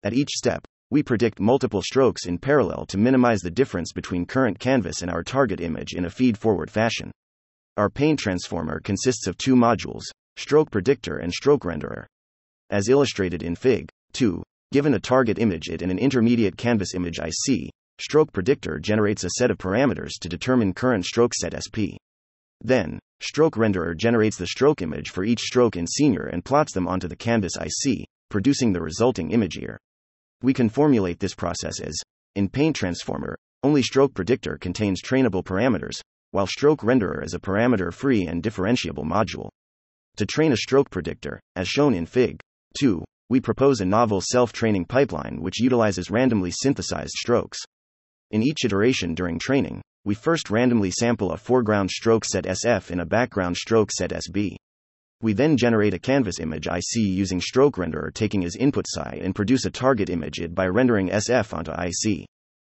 At 0.02 0.12
each 0.12 0.30
step, 0.30 0.66
we 0.90 1.04
predict 1.04 1.38
multiple 1.38 1.82
strokes 1.82 2.26
in 2.26 2.36
parallel 2.36 2.84
to 2.86 2.98
minimize 2.98 3.40
the 3.40 3.50
difference 3.50 3.92
between 3.92 4.26
current 4.26 4.58
canvas 4.58 5.02
and 5.02 5.10
our 5.10 5.22
target 5.22 5.60
image 5.60 5.92
in 5.94 6.04
a 6.04 6.10
feed 6.10 6.36
forward 6.36 6.68
fashion. 6.68 7.12
Our 7.76 7.88
paint 7.88 8.18
transformer 8.18 8.80
consists 8.80 9.28
of 9.28 9.38
two 9.38 9.54
modules 9.54 10.02
stroke 10.36 10.70
predictor 10.70 11.18
and 11.18 11.32
stroke 11.32 11.62
renderer. 11.62 12.06
As 12.70 12.88
illustrated 12.88 13.42
in 13.42 13.54
Fig. 13.54 13.88
2, 14.14 14.42
given 14.72 14.94
a 14.94 15.00
target 15.00 15.38
image 15.38 15.68
it 15.68 15.82
and 15.82 15.92
an 15.92 15.98
intermediate 15.98 16.56
canvas 16.56 16.94
image 16.94 17.20
IC, 17.20 17.70
stroke 18.00 18.32
predictor 18.32 18.80
generates 18.80 19.22
a 19.22 19.30
set 19.38 19.50
of 19.50 19.58
parameters 19.58 20.18
to 20.20 20.28
determine 20.28 20.74
current 20.74 21.04
stroke 21.04 21.34
set 21.34 21.54
SP. 21.54 21.94
Then, 22.62 22.98
stroke 23.20 23.54
renderer 23.54 23.96
generates 23.96 24.36
the 24.36 24.46
stroke 24.48 24.82
image 24.82 25.10
for 25.10 25.22
each 25.22 25.40
stroke 25.40 25.76
in 25.76 25.86
senior 25.86 26.26
and 26.26 26.44
plots 26.44 26.72
them 26.72 26.88
onto 26.88 27.06
the 27.06 27.16
canvas 27.16 27.52
IC, 27.56 28.06
producing 28.28 28.72
the 28.72 28.82
resulting 28.82 29.30
image 29.30 29.54
here. 29.54 29.78
We 30.42 30.54
can 30.54 30.68
formulate 30.68 31.20
this 31.20 31.34
process 31.34 31.80
as 31.80 31.96
in 32.34 32.48
Paint 32.48 32.76
Transformer, 32.76 33.36
only 33.62 33.82
stroke 33.82 34.14
predictor 34.14 34.56
contains 34.56 35.02
trainable 35.02 35.44
parameters, 35.44 36.00
while 36.30 36.46
stroke 36.46 36.80
renderer 36.80 37.24
is 37.24 37.34
a 37.34 37.38
parameter 37.38 37.92
free 37.92 38.26
and 38.26 38.42
differentiable 38.42 39.04
module. 39.04 39.50
To 40.16 40.26
train 40.26 40.52
a 40.52 40.56
stroke 40.56 40.90
predictor, 40.90 41.40
as 41.56 41.68
shown 41.68 41.92
in 41.92 42.06
Fig. 42.06 42.40
2, 42.78 43.04
we 43.28 43.40
propose 43.40 43.80
a 43.80 43.84
novel 43.84 44.20
self 44.20 44.52
training 44.52 44.86
pipeline 44.86 45.40
which 45.40 45.60
utilizes 45.60 46.10
randomly 46.10 46.50
synthesized 46.50 47.12
strokes. 47.16 47.58
In 48.30 48.42
each 48.42 48.64
iteration 48.64 49.14
during 49.14 49.38
training, 49.38 49.82
we 50.04 50.14
first 50.14 50.50
randomly 50.50 50.90
sample 50.90 51.32
a 51.32 51.36
foreground 51.36 51.90
stroke 51.90 52.24
set 52.24 52.44
SF 52.44 52.90
and 52.90 53.00
a 53.00 53.06
background 53.06 53.56
stroke 53.56 53.90
set 53.92 54.10
SB. 54.10 54.56
We 55.22 55.34
then 55.34 55.58
generate 55.58 55.92
a 55.92 55.98
canvas 55.98 56.40
image 56.40 56.66
IC 56.66 56.96
using 56.96 57.42
stroke 57.42 57.76
renderer 57.76 58.12
taking 58.12 58.42
as 58.44 58.56
input 58.56 58.86
psi 58.88 59.20
and 59.22 59.34
produce 59.34 59.66
a 59.66 59.70
target 59.70 60.08
image 60.08 60.40
IT 60.40 60.54
by 60.54 60.66
rendering 60.66 61.10
SF 61.10 61.52
onto 61.52 61.72
IC. 61.72 62.26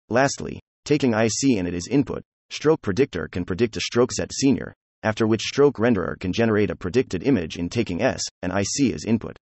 Lastly, 0.09 0.59
taking 0.87 1.13
IC 1.13 1.59
and 1.59 1.69
it 1.69 1.75
as 1.75 1.87
input, 1.87 2.23
stroke 2.49 2.81
predictor 2.81 3.29
can 3.29 3.45
predict 3.45 3.77
a 3.77 3.81
stroke 3.81 4.11
set 4.11 4.33
senior, 4.33 4.73
after 5.03 5.27
which 5.27 5.43
stroke 5.43 5.77
renderer 5.77 6.19
can 6.19 6.33
generate 6.33 6.71
a 6.71 6.77
predicted 6.77 7.23
image 7.25 7.57
in 7.57 7.69
taking 7.69 8.01
S 8.01 8.23
and 8.41 8.53
IC 8.53 8.95
as 8.95 9.05
input. 9.05 9.37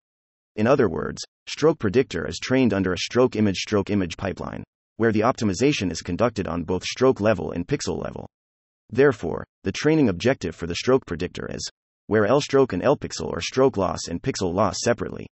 In 0.55 0.65
other 0.65 0.87
words, 0.87 1.21
stroke 1.47 1.79
predictor 1.79 2.25
is 2.25 2.39
trained 2.39 2.73
under 2.73 2.93
a 2.93 2.97
stroke 2.97 3.35
image 3.35 3.57
stroke 3.57 3.89
image 3.89 4.15
pipeline, 4.15 4.63
where 4.95 5.11
the 5.11 5.19
optimization 5.19 5.91
is 5.91 6.01
conducted 6.01 6.47
on 6.47 6.63
both 6.63 6.85
stroke 6.85 7.19
level 7.19 7.51
and 7.51 7.67
pixel 7.67 8.01
level. 8.01 8.25
Therefore, 8.89 9.45
the 9.63 9.73
training 9.73 10.07
objective 10.07 10.55
for 10.55 10.65
the 10.65 10.75
stroke 10.75 11.05
predictor 11.05 11.49
is 11.51 11.69
where 12.07 12.25
L 12.25 12.41
stroke 12.41 12.73
and 12.73 12.83
L 12.83 12.97
pixel 12.97 13.35
are 13.35 13.41
stroke 13.41 13.77
loss 13.77 14.07
and 14.07 14.21
pixel 14.21 14.53
loss 14.53 14.77
separately. 14.81 15.27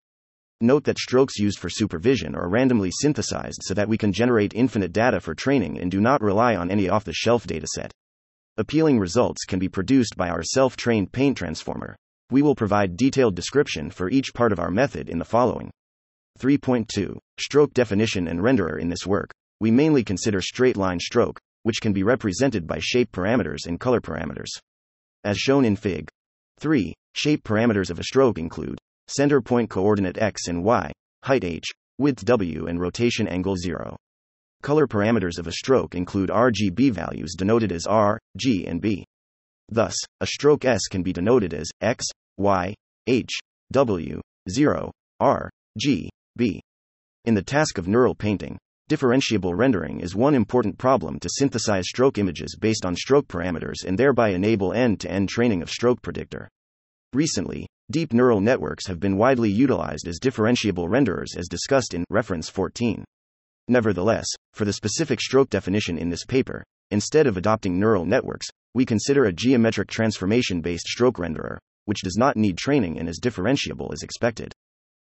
Note 0.61 0.85
that 0.85 0.97
strokes 0.97 1.37
used 1.37 1.59
for 1.59 1.69
supervision 1.69 2.35
are 2.35 2.49
randomly 2.49 2.89
synthesized 2.91 3.61
so 3.63 3.73
that 3.73 3.89
we 3.89 3.97
can 3.97 4.13
generate 4.13 4.53
infinite 4.53 4.93
data 4.93 5.19
for 5.19 5.35
training 5.35 5.79
and 5.79 5.91
do 5.91 5.99
not 5.99 6.21
rely 6.21 6.55
on 6.55 6.71
any 6.71 6.87
off 6.87 7.03
the 7.03 7.13
shelf 7.13 7.45
dataset. 7.45 7.91
Appealing 8.57 8.99
results 8.99 9.45
can 9.45 9.59
be 9.59 9.67
produced 9.67 10.15
by 10.15 10.29
our 10.29 10.43
self 10.43 10.77
trained 10.77 11.11
paint 11.11 11.37
transformer. 11.37 11.95
We 12.29 12.41
will 12.41 12.55
provide 12.55 12.97
detailed 12.97 13.35
description 13.35 13.89
for 13.89 14.09
each 14.09 14.33
part 14.33 14.51
of 14.51 14.59
our 14.59 14.71
method 14.71 15.09
in 15.09 15.19
the 15.19 15.25
following. 15.25 15.71
3.2 16.39 17.17
Stroke 17.39 17.73
definition 17.73 18.27
and 18.27 18.39
renderer 18.39 18.79
In 18.79 18.89
this 18.89 19.05
work, 19.05 19.31
we 19.59 19.69
mainly 19.69 20.03
consider 20.03 20.41
straight 20.41 20.77
line 20.77 20.99
stroke, 20.99 21.39
which 21.63 21.81
can 21.81 21.93
be 21.93 22.03
represented 22.03 22.65
by 22.65 22.79
shape 22.79 23.11
parameters 23.11 23.65
and 23.65 23.79
color 23.79 23.99
parameters. 23.99 24.49
As 25.23 25.37
shown 25.37 25.65
in 25.65 25.75
Fig. 25.75 26.09
3. 26.59 26.93
Shape 27.13 27.43
parameters 27.43 27.89
of 27.89 27.99
a 27.99 28.03
stroke 28.03 28.37
include 28.37 28.79
center 29.07 29.41
point 29.41 29.69
coordinate 29.69 30.17
x 30.17 30.47
and 30.47 30.63
y, 30.63 30.91
height 31.23 31.43
h, 31.43 31.65
width 31.97 32.25
w, 32.25 32.67
and 32.67 32.79
rotation 32.79 33.27
angle 33.27 33.55
0. 33.55 33.95
Color 34.61 34.87
parameters 34.87 35.37
of 35.37 35.47
a 35.47 35.51
stroke 35.51 35.93
include 35.93 36.29
RGB 36.29 36.91
values 36.91 37.35
denoted 37.37 37.71
as 37.71 37.85
R, 37.85 38.17
G, 38.37 38.65
and 38.65 38.81
B. 38.81 39.05
Thus, 39.69 39.95
a 40.21 40.27
stroke 40.27 40.65
S 40.65 40.87
can 40.89 41.03
be 41.03 41.11
denoted 41.11 41.53
as 41.53 41.69
X, 41.81 42.05
Y, 42.37 42.73
H, 43.07 43.31
W, 43.71 44.21
0, 44.49 44.91
R, 45.19 45.49
G, 45.77 46.09
B. 46.37 46.61
In 47.25 47.33
the 47.33 47.43
task 47.43 47.77
of 47.77 47.87
neural 47.87 48.15
painting, 48.15 48.57
differentiable 48.89 49.55
rendering 49.55 50.01
is 50.01 50.15
one 50.15 50.35
important 50.35 50.77
problem 50.77 51.19
to 51.19 51.29
synthesize 51.29 51.85
stroke 51.87 52.17
images 52.17 52.57
based 52.59 52.85
on 52.85 52.95
stroke 52.95 53.27
parameters 53.27 53.85
and 53.85 53.97
thereby 53.97 54.29
enable 54.29 54.73
end 54.73 54.99
to 54.99 55.09
end 55.09 55.29
training 55.29 55.61
of 55.61 55.69
stroke 55.69 56.01
predictor. 56.01 56.49
Recently, 57.13 57.67
deep 57.91 58.11
neural 58.11 58.41
networks 58.41 58.87
have 58.87 58.99
been 58.99 59.17
widely 59.17 59.49
utilized 59.49 60.07
as 60.07 60.19
differentiable 60.19 60.89
renderers 60.89 61.37
as 61.37 61.47
discussed 61.47 61.93
in 61.93 62.03
reference 62.09 62.49
14. 62.49 63.05
Nevertheless, 63.69 64.25
for 64.53 64.65
the 64.65 64.73
specific 64.73 65.21
stroke 65.21 65.49
definition 65.49 65.97
in 65.97 66.09
this 66.09 66.25
paper, 66.25 66.63
instead 66.91 67.27
of 67.27 67.37
adopting 67.37 67.79
neural 67.79 68.05
networks, 68.05 68.47
we 68.73 68.85
consider 68.85 69.25
a 69.25 69.33
geometric 69.33 69.89
transformation 69.89 70.59
based 70.59 70.87
stroke 70.87 71.17
renderer, 71.17 71.57
which 71.85 72.01
does 72.01 72.17
not 72.17 72.35
need 72.35 72.57
training 72.57 72.99
and 72.99 73.07
is 73.07 73.21
differentiable 73.21 73.93
as 73.93 74.03
expected. 74.03 74.51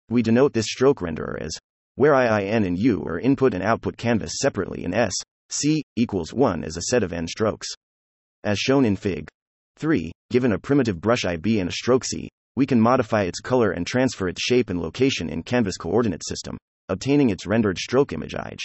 We 0.08 0.22
denote 0.22 0.52
this 0.52 0.66
stroke 0.66 1.00
renderer 1.00 1.40
as 1.40 1.58
where 1.96 2.12
IIN 2.12 2.66
and 2.66 2.78
U 2.78 3.02
are 3.04 3.18
input 3.18 3.54
and 3.54 3.62
output 3.62 3.96
canvas 3.96 4.38
separately 4.38 4.84
and 4.84 4.94
S, 4.94 5.14
C, 5.50 5.82
equals 5.96 6.32
1 6.32 6.62
as 6.62 6.76
a 6.76 6.82
set 6.82 7.02
of 7.02 7.12
n 7.12 7.26
strokes. 7.26 7.68
As 8.44 8.58
shown 8.58 8.84
in 8.84 8.96
Fig. 8.96 9.28
3, 9.78 10.12
given 10.30 10.52
a 10.52 10.58
primitive 10.58 11.00
brush 11.00 11.24
IB 11.24 11.58
and 11.58 11.68
a 11.68 11.72
stroke 11.72 12.04
C, 12.04 12.28
we 12.54 12.66
can 12.66 12.80
modify 12.80 13.22
its 13.22 13.40
color 13.40 13.72
and 13.72 13.86
transfer 13.86 14.28
its 14.28 14.40
shape 14.40 14.70
and 14.70 14.80
location 14.80 15.28
in 15.28 15.42
canvas 15.42 15.76
coordinate 15.76 16.24
system, 16.24 16.56
obtaining 16.88 17.30
its 17.30 17.46
rendered 17.46 17.78
stroke 17.78 18.12
image 18.12 18.34
IJ. 18.34 18.58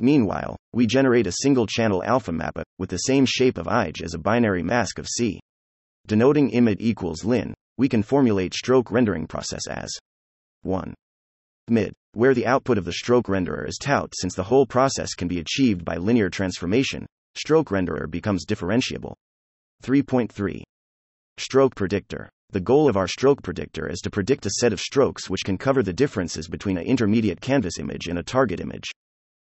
Meanwhile, 0.00 0.56
we 0.72 0.86
generate 0.86 1.26
a 1.26 1.32
single 1.42 1.66
channel 1.66 2.02
alpha 2.04 2.32
mappa 2.32 2.62
with 2.78 2.90
the 2.90 2.98
same 2.98 3.26
shape 3.26 3.58
of 3.58 3.66
IJ 3.66 4.02
as 4.02 4.14
a 4.14 4.18
binary 4.18 4.62
mask 4.62 4.98
of 4.98 5.08
C. 5.08 5.40
Denoting 6.06 6.50
imid 6.50 6.76
equals 6.80 7.24
lin, 7.24 7.54
we 7.78 7.88
can 7.88 8.02
formulate 8.02 8.54
stroke 8.54 8.90
rendering 8.90 9.26
process 9.26 9.66
as 9.68 9.90
1 10.62 10.94
mid, 11.68 11.92
where 12.12 12.34
the 12.34 12.46
output 12.46 12.78
of 12.78 12.84
the 12.84 12.92
stroke 12.92 13.26
renderer 13.26 13.68
is 13.68 13.78
tout 13.80 14.12
since 14.14 14.34
the 14.34 14.42
whole 14.42 14.66
process 14.66 15.14
can 15.14 15.28
be 15.28 15.40
achieved 15.40 15.84
by 15.84 15.96
linear 15.96 16.30
transformation, 16.30 17.06
stroke 17.34 17.70
renderer 17.70 18.10
becomes 18.10 18.46
differentiable. 18.46 19.14
3.3 19.82 20.62
Stroke 21.38 21.74
predictor. 21.74 22.28
The 22.52 22.60
goal 22.60 22.88
of 22.88 22.96
our 22.96 23.08
stroke 23.08 23.42
predictor 23.42 23.90
is 23.90 23.98
to 24.02 24.10
predict 24.10 24.46
a 24.46 24.50
set 24.60 24.72
of 24.72 24.80
strokes 24.80 25.28
which 25.28 25.42
can 25.44 25.58
cover 25.58 25.82
the 25.82 25.92
differences 25.92 26.46
between 26.46 26.78
an 26.78 26.84
intermediate 26.84 27.40
canvas 27.40 27.80
image 27.80 28.06
and 28.06 28.20
a 28.20 28.22
target 28.22 28.60
image. 28.60 28.88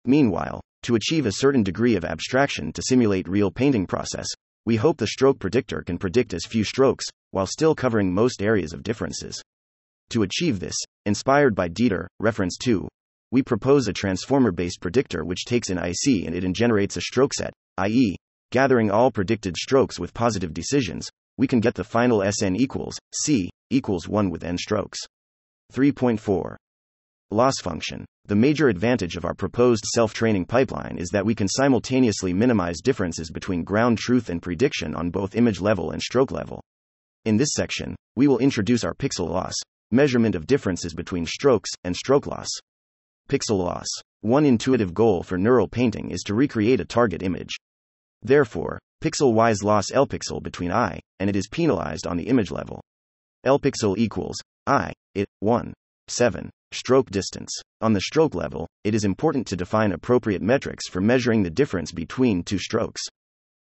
Meanwhile, 0.06 0.62
to 0.84 0.96
achieve 0.96 1.26
a 1.26 1.34
certain 1.34 1.64
degree 1.64 1.98
of 1.98 2.06
abstraction 2.06 2.72
to 2.72 2.82
simulate 2.82 3.28
real 3.28 3.52
painting 3.52 3.86
process, 3.86 4.28
we 4.66 4.78
hope 4.78 4.98
the 4.98 5.08
stroke 5.08 5.40
predictor 5.40 5.82
can 5.82 5.98
predict 5.98 6.34
as 6.34 6.46
few 6.46 6.64
strokes, 6.64 7.06
while 7.32 7.46
still 7.46 7.76
covering 7.76 8.14
most 8.14 8.42
areas 8.42 8.72
of 8.72 8.84
differences. 8.84 9.43
To 10.12 10.24
achieve 10.24 10.60
this, 10.60 10.76
inspired 11.06 11.56
by 11.56 11.70
DETR, 11.70 12.08
reference 12.20 12.58
2, 12.58 12.88
we 13.32 13.42
propose 13.42 13.88
a 13.88 13.94
transformer 13.94 14.52
based 14.52 14.80
predictor 14.80 15.26
which 15.26 15.46
takes 15.46 15.70
an 15.70 15.80
IC 15.80 16.26
and 16.26 16.36
it 16.36 16.54
generates 16.54 16.98
a 16.98 17.02
stroke 17.02 17.34
set, 17.34 17.52
i.e., 17.80 18.16
gathering 18.52 18.92
all 18.92 19.10
predicted 19.10 19.58
strokes 19.58 20.00
with 20.00 20.14
positive 20.14 20.54
decisions, 20.54 21.10
we 21.38 21.48
can 21.48 21.60
get 21.60 21.74
the 21.74 21.84
final 21.84 22.24
Sn 22.32 22.56
equals 22.56 23.00
C 23.12 23.50
equals 23.72 24.08
1 24.08 24.30
with 24.30 24.44
n 24.44 24.58
strokes. 24.58 25.00
3.4 25.74 26.56
Loss 27.32 27.56
function. 27.64 28.06
The 28.28 28.36
major 28.36 28.70
advantage 28.70 29.18
of 29.18 29.26
our 29.26 29.34
proposed 29.34 29.84
self 29.86 30.14
training 30.14 30.46
pipeline 30.46 30.98
is 31.00 31.10
that 31.10 31.26
we 31.26 31.34
can 31.34 31.48
simultaneously 31.48 32.32
minimize 32.32 32.80
differences 32.80 33.32
between 33.32 33.64
ground 33.64 33.98
truth 33.98 34.30
and 34.30 34.40
prediction 34.40 34.94
on 34.94 35.10
both 35.10 35.36
image 35.36 35.60
level 35.60 35.90
and 35.90 36.02
stroke 36.02 36.32
level. 36.32 36.62
In 37.26 37.38
this 37.38 37.54
section, 37.54 37.96
we 38.16 38.28
will 38.28 38.38
introduce 38.38 38.84
our 38.84 38.94
pixel 38.94 39.28
loss, 39.28 39.56
measurement 39.94 40.36
of 40.36 40.48
differences 40.48 40.94
between 40.94 41.26
strokes, 41.26 41.70
and 41.84 41.96
stroke 41.96 42.28
loss. 42.28 42.50
Pixel 43.30 43.60
loss. 43.60 43.88
One 44.22 44.46
intuitive 44.46 44.94
goal 44.94 45.24
for 45.24 45.38
neural 45.38 45.68
painting 45.68 46.10
is 46.10 46.24
to 46.24 46.34
recreate 46.34 46.82
a 46.82 46.86
target 46.86 47.24
image. 47.24 47.56
Therefore, 48.22 48.80
pixel 49.02 49.34
wise 49.34 49.64
loss 49.64 49.92
L 49.92 50.08
pixel 50.08 50.42
between 50.42 50.72
i, 50.72 51.00
and 51.20 51.30
it 51.30 51.36
is 51.36 51.48
penalized 51.48 52.08
on 52.08 52.18
the 52.18 52.28
image 52.28 52.52
level. 52.52 52.82
L 53.44 53.60
pixel 53.60 53.98
equals 53.98 54.38
i, 54.66 54.92
it, 55.14 55.28
1, 55.42 55.74
7, 56.08 56.50
stroke 56.72 57.10
distance. 57.10 57.52
On 57.82 57.94
the 57.94 58.02
stroke 58.02 58.34
level, 58.34 58.68
it 58.84 58.96
is 58.96 59.06
important 59.06 59.46
to 59.48 59.56
define 59.56 59.92
appropriate 59.92 60.42
metrics 60.42 60.88
for 60.90 61.02
measuring 61.02 61.44
the 61.44 61.50
difference 61.50 61.92
between 61.92 62.44
two 62.44 62.58
strokes. 62.58 63.02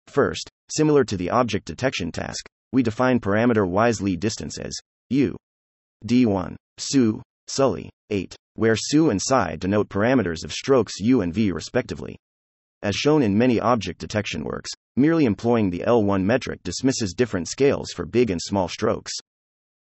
First, 0.08 0.50
similar 0.70 1.04
to 1.04 1.18
the 1.18 1.30
object 1.30 1.66
detection 1.66 2.12
task, 2.12 2.48
we 2.72 2.82
define 2.82 3.20
parameter 3.20 3.68
wise 3.68 4.02
lead 4.02 4.20
distance 4.20 4.58
as 4.58 4.74
u, 5.10 5.36
D1, 6.06 6.56
SU, 6.78 7.22
Sully, 7.48 7.90
8, 8.10 8.36
where 8.56 8.74
SU 8.74 9.10
and 9.10 9.20
Psi 9.22 9.56
denote 9.56 9.90
parameters 9.90 10.44
of 10.44 10.54
strokes 10.54 11.00
U 11.00 11.22
and 11.22 11.34
V 11.34 11.52
respectively. 11.52 12.16
As 12.82 12.96
shown 12.96 13.24
in 13.24 13.38
many 13.38 13.60
object 13.60 14.00
detection 14.00 14.44
works, 14.44 14.70
merely 14.96 15.26
employing 15.26 15.70
the 15.70 15.84
L1 15.88 16.24
metric 16.24 16.62
dismisses 16.64 17.14
different 17.14 17.48
scales 17.48 17.92
for 17.92 18.06
big 18.06 18.30
and 18.30 18.40
small 18.42 18.68
strokes. 18.68 19.12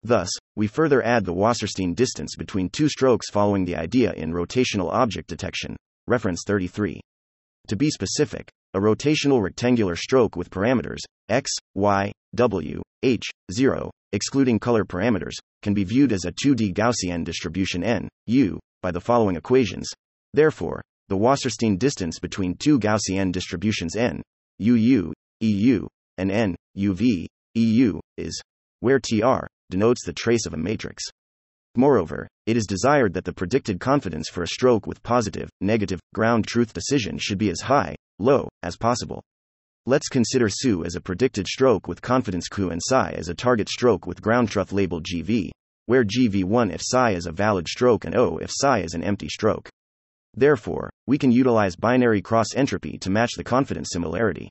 Thus, 0.02 0.28
we 0.56 0.66
further 0.66 1.02
add 1.02 1.24
the 1.24 1.34
Wasserstein 1.34 1.94
distance 1.94 2.36
between 2.36 2.68
two 2.68 2.88
strokes 2.88 3.30
following 3.30 3.64
the 3.64 3.76
idea 3.76 4.12
in 4.12 4.32
rotational 4.32 4.92
object 4.92 5.28
detection. 5.28 5.76
Reference 6.06 6.42
33. 6.46 7.00
To 7.68 7.76
be 7.76 7.90
specific, 7.90 8.50
a 8.74 8.80
rotational 8.80 9.42
rectangular 9.42 9.96
stroke 9.96 10.34
with 10.34 10.50
parameters 10.50 11.00
x, 11.28 11.50
y, 11.74 12.12
w, 12.34 12.82
h, 13.02 13.30
0, 13.52 13.90
excluding 14.12 14.58
color 14.58 14.84
parameters, 14.84 15.34
can 15.62 15.74
be 15.74 15.84
viewed 15.84 16.12
as 16.12 16.24
a 16.24 16.32
2D 16.32 16.74
Gaussian 16.74 17.24
distribution 17.24 17.82
n, 17.82 18.08
u, 18.26 18.58
by 18.82 18.90
the 18.90 19.00
following 19.00 19.36
equations. 19.36 19.88
Therefore, 20.34 20.82
the 21.08 21.16
Wasserstein 21.16 21.78
distance 21.78 22.18
between 22.18 22.56
two 22.56 22.78
Gaussian 22.78 23.32
distributions 23.32 23.96
n, 23.96 24.22
eu, 24.58 25.12
and 26.18 26.30
n, 26.30 26.56
uv, 26.76 27.26
eu, 27.54 28.00
is 28.16 28.40
where 28.80 28.98
tr 28.98 29.46
denotes 29.70 30.04
the 30.04 30.12
trace 30.12 30.46
of 30.46 30.54
a 30.54 30.56
matrix. 30.58 31.04
Moreover, 31.74 32.28
it 32.46 32.56
is 32.56 32.66
desired 32.66 33.14
that 33.14 33.24
the 33.24 33.32
predicted 33.32 33.80
confidence 33.80 34.28
for 34.28 34.42
a 34.42 34.48
stroke 34.48 34.86
with 34.86 35.02
positive, 35.02 35.48
negative, 35.60 36.00
ground 36.14 36.46
truth 36.46 36.74
decision 36.74 37.16
should 37.16 37.38
be 37.38 37.50
as 37.50 37.60
high, 37.62 37.94
low, 38.18 38.48
as 38.62 38.76
possible. 38.76 39.22
Let's 39.84 40.08
consider 40.08 40.46
SU 40.46 40.84
as 40.84 40.94
a 40.94 41.00
predicted 41.00 41.48
stroke 41.48 41.88
with 41.88 42.00
confidence 42.00 42.46
Q 42.48 42.70
and 42.70 42.80
Psi 42.80 43.14
as 43.16 43.28
a 43.28 43.34
target 43.34 43.68
stroke 43.68 44.06
with 44.06 44.22
ground 44.22 44.48
truth 44.48 44.72
label 44.72 45.00
GV, 45.00 45.50
where 45.86 46.04
GV1 46.04 46.72
if 46.72 46.80
Psi 46.80 47.10
is 47.14 47.26
a 47.26 47.32
valid 47.32 47.66
stroke 47.66 48.04
and 48.04 48.14
O 48.14 48.38
if 48.38 48.50
Psi 48.52 48.78
is 48.78 48.94
an 48.94 49.02
empty 49.02 49.28
stroke. 49.28 49.68
Therefore, 50.34 50.88
we 51.08 51.18
can 51.18 51.32
utilize 51.32 51.74
binary 51.74 52.22
cross 52.22 52.54
entropy 52.54 52.96
to 52.98 53.10
match 53.10 53.32
the 53.36 53.42
confidence 53.42 53.88
similarity. 53.90 54.48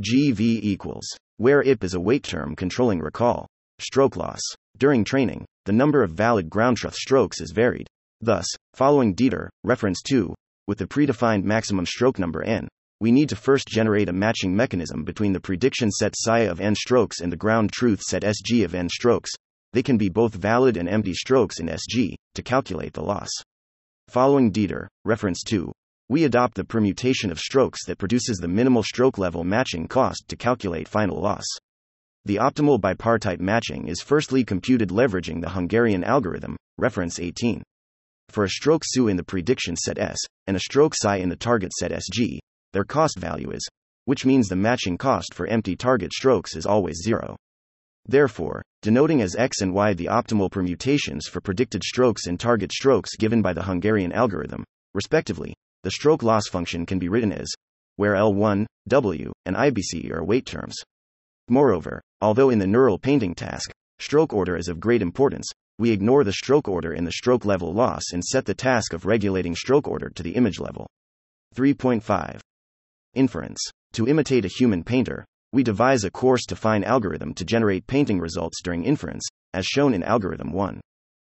GV 0.00 0.40
equals, 0.40 1.06
where 1.36 1.62
IP 1.62 1.84
is 1.84 1.92
a 1.92 2.00
weight 2.00 2.24
term 2.24 2.56
controlling 2.56 3.00
recall, 3.00 3.46
Stroke 3.80 4.16
loss. 4.16 4.40
During 4.78 5.04
training, 5.04 5.44
the 5.66 5.72
number 5.72 6.02
of 6.02 6.12
valid 6.12 6.48
ground 6.48 6.76
truth 6.76 6.94
strokes 6.94 7.40
is 7.40 7.50
varied. 7.50 7.88
Thus, 8.20 8.46
following 8.72 9.14
DETR, 9.14 9.48
reference 9.64 10.00
2, 10.02 10.32
with 10.66 10.78
the 10.78 10.86
predefined 10.86 11.42
maximum 11.42 11.84
stroke 11.84 12.18
number 12.18 12.42
n, 12.42 12.68
we 13.00 13.12
need 13.12 13.28
to 13.28 13.36
first 13.36 13.68
generate 13.68 14.08
a 14.08 14.12
matching 14.12 14.54
mechanism 14.54 15.04
between 15.04 15.32
the 15.32 15.40
prediction 15.40 15.90
set 15.90 16.14
psi 16.16 16.40
of 16.40 16.60
n 16.60 16.74
strokes 16.74 17.20
and 17.20 17.32
the 17.32 17.36
ground 17.36 17.72
truth 17.72 18.00
set 18.00 18.22
sg 18.22 18.64
of 18.64 18.74
n 18.74 18.88
strokes. 18.88 19.30
They 19.72 19.82
can 19.82 19.98
be 19.98 20.08
both 20.08 20.34
valid 20.34 20.76
and 20.76 20.88
empty 20.88 21.14
strokes 21.14 21.58
in 21.58 21.66
sg 21.66 22.14
to 22.34 22.42
calculate 22.42 22.92
the 22.92 23.02
loss. 23.02 23.30
Following 24.08 24.52
DETR, 24.52 24.86
reference 25.04 25.42
2, 25.42 25.72
we 26.08 26.24
adopt 26.24 26.54
the 26.54 26.64
permutation 26.64 27.30
of 27.30 27.40
strokes 27.40 27.86
that 27.86 27.98
produces 27.98 28.36
the 28.36 28.48
minimal 28.48 28.82
stroke 28.82 29.18
level 29.18 29.42
matching 29.42 29.88
cost 29.88 30.24
to 30.28 30.36
calculate 30.36 30.86
final 30.86 31.20
loss. 31.20 31.44
The 32.26 32.36
optimal 32.36 32.80
bipartite 32.80 33.40
matching 33.40 33.88
is 33.88 34.00
firstly 34.00 34.44
computed 34.44 34.90
leveraging 34.90 35.40
the 35.40 35.50
Hungarian 35.50 36.04
algorithm, 36.04 36.56
reference 36.78 37.18
18. 37.18 37.62
For 38.28 38.44
a 38.44 38.48
stroke 38.48 38.82
SU 38.84 39.08
in 39.08 39.16
the 39.16 39.24
prediction 39.24 39.76
set 39.76 39.98
S, 39.98 40.18
and 40.46 40.56
a 40.56 40.60
stroke 40.60 40.94
psi 40.94 41.16
in 41.16 41.28
the 41.28 41.36
target 41.36 41.72
set 41.72 41.90
SG, 41.90 42.38
their 42.74 42.84
cost 42.84 43.18
value 43.18 43.50
is, 43.50 43.66
which 44.04 44.26
means 44.26 44.48
the 44.48 44.56
matching 44.56 44.98
cost 44.98 45.32
for 45.32 45.46
empty 45.46 45.74
target 45.76 46.12
strokes 46.12 46.56
is 46.56 46.66
always 46.66 47.00
zero. 47.02 47.36
Therefore, 48.04 48.62
denoting 48.82 49.22
as 49.22 49.36
x 49.36 49.62
and 49.62 49.72
y 49.72 49.94
the 49.94 50.06
optimal 50.06 50.50
permutations 50.50 51.26
for 51.26 51.40
predicted 51.40 51.82
strokes 51.82 52.26
and 52.26 52.38
target 52.38 52.72
strokes 52.72 53.16
given 53.16 53.40
by 53.40 53.54
the 53.54 53.62
Hungarian 53.62 54.12
algorithm, 54.12 54.64
respectively, 54.92 55.54
the 55.84 55.92
stroke 55.92 56.22
loss 56.22 56.48
function 56.48 56.84
can 56.84 56.98
be 56.98 57.08
written 57.08 57.32
as 57.32 57.46
where 57.96 58.14
L1, 58.14 58.66
W, 58.88 59.32
and 59.46 59.56
IBC 59.56 60.10
are 60.10 60.24
weight 60.24 60.44
terms. 60.44 60.74
Moreover, 61.48 62.02
although 62.20 62.50
in 62.50 62.58
the 62.58 62.66
neural 62.66 62.98
painting 62.98 63.34
task, 63.34 63.70
stroke 64.00 64.32
order 64.32 64.56
is 64.56 64.68
of 64.68 64.80
great 64.80 65.00
importance, 65.00 65.48
we 65.78 65.92
ignore 65.92 66.24
the 66.24 66.32
stroke 66.32 66.68
order 66.68 66.92
in 66.92 67.04
the 67.04 67.12
stroke 67.12 67.44
level 67.44 67.72
loss 67.72 68.02
and 68.12 68.24
set 68.24 68.44
the 68.44 68.54
task 68.54 68.92
of 68.92 69.06
regulating 69.06 69.54
stroke 69.54 69.86
order 69.86 70.10
to 70.10 70.22
the 70.22 70.32
image 70.32 70.58
level. 70.58 70.88
3.5. 71.54 72.40
Inference. 73.14 73.60
To 73.94 74.06
imitate 74.06 74.44
a 74.44 74.48
human 74.48 74.84
painter, 74.84 75.24
we 75.52 75.62
devise 75.62 76.04
a 76.04 76.10
coarse 76.10 76.44
to 76.46 76.56
fine 76.56 76.82
algorithm 76.82 77.32
to 77.34 77.44
generate 77.44 77.86
painting 77.86 78.18
results 78.18 78.60
during 78.62 78.84
inference, 78.84 79.24
as 79.52 79.64
shown 79.64 79.94
in 79.94 80.02
algorithm 80.02 80.52
1. 80.52 80.80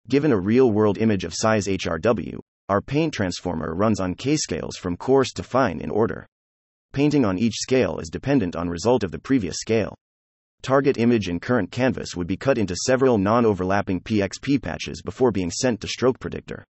Given 0.09 0.33
a 0.33 0.38
real 0.38 0.71
world 0.71 0.99
image 0.99 1.25
of 1.25 1.35
size 1.35 1.66
HRW, 1.66 2.38
our 2.69 2.81
paint 2.81 3.12
transformer 3.12 3.75
runs 3.75 4.00
on 4.00 4.14
k 4.14 4.37
scales 4.37 4.76
from 4.76 4.97
coarse 4.97 5.33
to 5.33 5.43
fine 5.43 5.81
in 5.81 5.90
order. 5.90 6.26
Painting 6.93 7.25
on 7.25 7.38
each 7.38 7.57
scale 7.57 7.99
is 7.99 8.09
dependent 8.09 8.54
on 8.54 8.69
result 8.69 9.02
of 9.02 9.11
the 9.11 9.19
previous 9.19 9.57
scale. 9.57 9.95
Target 10.62 10.97
image 10.97 11.28
and 11.28 11.43
current 11.43 11.71
canvas 11.71 12.14
would 12.14 12.26
be 12.26 12.37
cut 12.37 12.57
into 12.57 12.76
several 12.87 13.19
non 13.19 13.45
overlapping 13.45 14.00
PXP 14.00 14.62
patches 14.62 15.02
before 15.02 15.31
being 15.31 15.50
sent 15.50 15.81
to 15.81 15.88
stroke 15.88 16.19
predictor. 16.21 16.64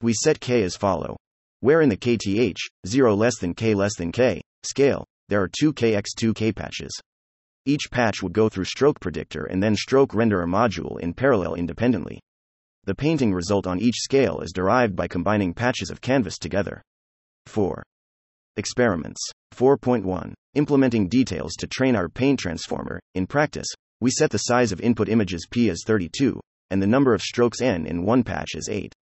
We 0.00 0.14
set 0.14 0.40
k 0.40 0.62
as 0.62 0.76
follow. 0.76 1.16
Where 1.60 1.80
in 1.80 1.88
the 1.88 1.96
KTH, 1.96 2.58
0 2.86 3.14
less 3.14 3.38
than 3.38 3.54
k 3.54 3.74
less 3.74 3.96
than 3.96 4.12
k, 4.12 4.42
scale, 4.62 5.06
there 5.28 5.42
are 5.42 5.48
two 5.48 5.72
KX2K 5.72 6.54
patches. 6.54 6.92
Each 7.64 7.90
patch 7.90 8.22
would 8.22 8.32
go 8.32 8.48
through 8.48 8.64
stroke 8.64 9.00
predictor 9.00 9.44
and 9.44 9.62
then 9.62 9.74
stroke 9.74 10.12
renderer 10.12 10.46
module 10.46 11.00
in 11.00 11.14
parallel 11.14 11.54
independently. 11.54 12.20
The 12.84 12.94
painting 12.94 13.32
result 13.32 13.66
on 13.66 13.80
each 13.80 13.96
scale 13.96 14.40
is 14.40 14.52
derived 14.52 14.94
by 14.94 15.08
combining 15.08 15.52
patches 15.52 15.90
of 15.90 16.00
canvas 16.00 16.38
together. 16.38 16.82
4. 17.46 17.82
Experiments. 18.56 19.20
4.1. 19.54 20.34
Implementing 20.54 21.08
details 21.08 21.54
to 21.54 21.66
train 21.66 21.96
our 21.96 22.08
paint 22.08 22.38
transformer. 22.38 23.00
In 23.14 23.26
practice, 23.26 23.66
we 24.00 24.10
set 24.10 24.30
the 24.30 24.38
size 24.38 24.70
of 24.70 24.80
input 24.80 25.08
images 25.08 25.46
p 25.50 25.70
as 25.70 25.82
32, 25.84 26.38
and 26.70 26.80
the 26.80 26.86
number 26.86 27.14
of 27.14 27.22
strokes 27.22 27.60
n 27.60 27.86
in 27.86 28.04
one 28.04 28.22
patch 28.22 28.50
as 28.56 28.68
8. 28.68 28.94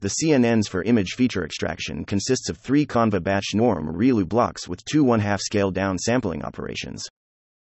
The 0.00 0.14
CNNs 0.22 0.68
for 0.68 0.84
image 0.84 1.14
feature 1.16 1.44
extraction 1.44 2.04
consists 2.04 2.48
of 2.48 2.58
three 2.58 2.86
Conv 2.86 3.20
batch 3.20 3.46
norm 3.52 3.92
ReLU 3.92 4.28
blocks 4.28 4.68
with 4.68 4.84
two 4.84 5.02
1 5.02 5.18
2 5.18 5.38
scale 5.38 5.72
down 5.72 5.98
sampling 5.98 6.44
operations. 6.44 7.04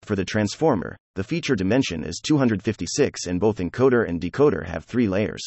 For 0.02 0.14
the 0.14 0.26
transformer, 0.26 0.98
the 1.14 1.24
feature 1.24 1.56
dimension 1.56 2.04
is 2.04 2.20
256 2.22 3.26
and 3.26 3.40
both 3.40 3.56
encoder 3.56 4.06
and 4.06 4.20
decoder 4.20 4.66
have 4.66 4.84
three 4.84 5.08
layers. 5.08 5.40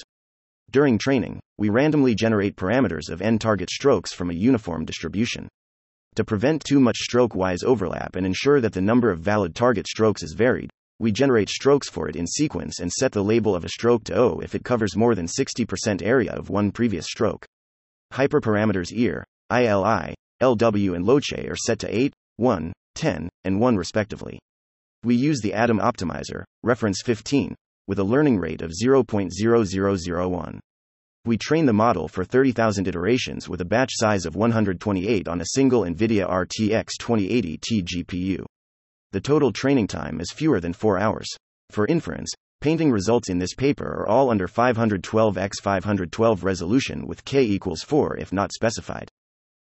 During 0.71 0.97
training, 0.97 1.39
we 1.59 1.69
randomly 1.69 2.15
generate 2.15 2.55
parameters 2.55 3.11
of 3.11 3.21
n 3.21 3.37
target 3.37 3.69
strokes 3.69 4.11
from 4.11 4.31
a 4.31 4.35
uniform 4.35 4.83
distribution. 4.83 5.47
To 6.15 6.23
prevent 6.23 6.63
too 6.63 6.79
much 6.79 6.97
stroke 6.97 7.35
wise 7.35 7.61
overlap 7.61 8.15
and 8.15 8.25
ensure 8.25 8.59
that 8.59 8.73
the 8.73 8.81
number 8.81 9.11
of 9.11 9.19
valid 9.19 9.53
target 9.53 9.85
strokes 9.85 10.23
is 10.23 10.33
varied, 10.33 10.71
we 11.01 11.11
generate 11.11 11.49
strokes 11.49 11.89
for 11.89 12.07
it 12.07 12.15
in 12.15 12.27
sequence 12.27 12.79
and 12.79 12.93
set 12.93 13.11
the 13.11 13.23
label 13.23 13.55
of 13.55 13.65
a 13.65 13.69
stroke 13.69 14.03
to 14.03 14.15
O 14.15 14.39
if 14.39 14.53
it 14.53 14.63
covers 14.63 14.95
more 14.95 15.15
than 15.15 15.25
60% 15.25 16.03
area 16.03 16.31
of 16.31 16.51
one 16.51 16.71
previous 16.71 17.07
stroke. 17.07 17.43
Hyperparameters 18.13 18.93
EAR, 18.93 19.25
ILI, 19.51 20.13
LW, 20.43 20.95
and 20.95 21.03
LOCHE 21.03 21.49
are 21.49 21.55
set 21.55 21.79
to 21.79 21.93
8, 21.93 22.13
1, 22.37 22.71
10, 22.93 23.29
and 23.45 23.59
1 23.59 23.75
respectively. 23.77 24.39
We 25.03 25.15
use 25.15 25.41
the 25.41 25.53
Adam 25.53 25.79
Optimizer, 25.79 26.43
reference 26.61 27.01
15, 27.03 27.55
with 27.87 27.97
a 27.97 28.03
learning 28.03 28.37
rate 28.37 28.61
of 28.61 28.69
0.0001. 28.71 30.59
We 31.25 31.37
train 31.37 31.65
the 31.65 31.73
model 31.73 32.07
for 32.07 32.23
30,000 32.23 32.87
iterations 32.87 33.49
with 33.49 33.61
a 33.61 33.65
batch 33.65 33.91
size 33.93 34.27
of 34.27 34.35
128 34.35 35.27
on 35.27 35.41
a 35.41 35.45
single 35.47 35.81
NVIDIA 35.81 36.29
RTX 36.29 36.89
2080 36.99 37.57
Ti 37.57 37.83
GPU. 37.83 38.45
The 39.13 39.19
total 39.19 39.51
training 39.51 39.87
time 39.87 40.21
is 40.21 40.31
fewer 40.31 40.61
than 40.61 40.71
4 40.71 40.97
hours. 40.97 41.27
For 41.69 41.85
inference, 41.87 42.31
painting 42.61 42.91
results 42.91 43.29
in 43.29 43.39
this 43.39 43.53
paper 43.53 43.85
are 43.85 44.07
all 44.07 44.29
under 44.29 44.47
512 44.47 45.37
x 45.37 45.59
512 45.59 46.43
resolution 46.45 47.05
with 47.05 47.25
k 47.25 47.43
equals 47.43 47.83
4 47.83 48.17
if 48.17 48.31
not 48.31 48.53
specified. 48.53 49.09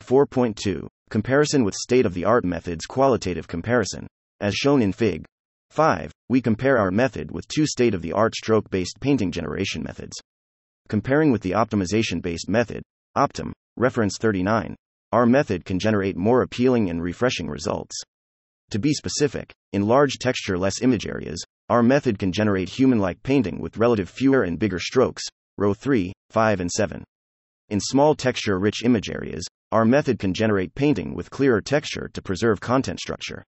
4.2 0.02 0.88
Comparison 1.10 1.62
with 1.62 1.76
state 1.76 2.04
of 2.04 2.14
the 2.14 2.24
art 2.24 2.44
methods 2.44 2.84
qualitative 2.84 3.46
comparison. 3.46 4.08
As 4.40 4.56
shown 4.56 4.82
in 4.82 4.92
Fig. 4.92 5.24
5, 5.70 6.10
we 6.28 6.40
compare 6.40 6.76
our 6.76 6.90
method 6.90 7.30
with 7.30 7.46
two 7.46 7.66
state 7.66 7.94
of 7.94 8.02
the 8.02 8.12
art 8.12 8.34
stroke 8.34 8.68
based 8.70 8.98
painting 9.00 9.30
generation 9.30 9.84
methods. 9.84 10.16
Comparing 10.88 11.30
with 11.30 11.42
the 11.42 11.52
optimization 11.52 12.20
based 12.20 12.48
method, 12.48 12.82
Optim, 13.16 13.52
reference 13.76 14.18
39, 14.18 14.74
our 15.12 15.26
method 15.26 15.64
can 15.64 15.78
generate 15.78 16.16
more 16.16 16.42
appealing 16.42 16.90
and 16.90 17.00
refreshing 17.00 17.48
results. 17.48 18.02
To 18.70 18.78
be 18.78 18.92
specific, 18.92 19.54
in 19.72 19.86
large 19.86 20.18
texture 20.18 20.58
less 20.58 20.82
image 20.82 21.06
areas, 21.06 21.42
our 21.70 21.82
method 21.82 22.18
can 22.18 22.32
generate 22.32 22.68
human 22.68 22.98
like 22.98 23.22
painting 23.22 23.60
with 23.60 23.78
relative 23.78 24.10
fewer 24.10 24.42
and 24.42 24.58
bigger 24.58 24.78
strokes, 24.78 25.22
row 25.56 25.72
3, 25.72 26.12
5, 26.28 26.60
and 26.60 26.70
7. 26.70 27.02
In 27.70 27.80
small 27.80 28.14
texture 28.14 28.58
rich 28.58 28.84
image 28.84 29.08
areas, 29.08 29.46
our 29.72 29.86
method 29.86 30.18
can 30.18 30.34
generate 30.34 30.74
painting 30.74 31.14
with 31.14 31.30
clearer 31.30 31.62
texture 31.62 32.10
to 32.12 32.20
preserve 32.20 32.60
content 32.60 33.00
structure. 33.00 33.42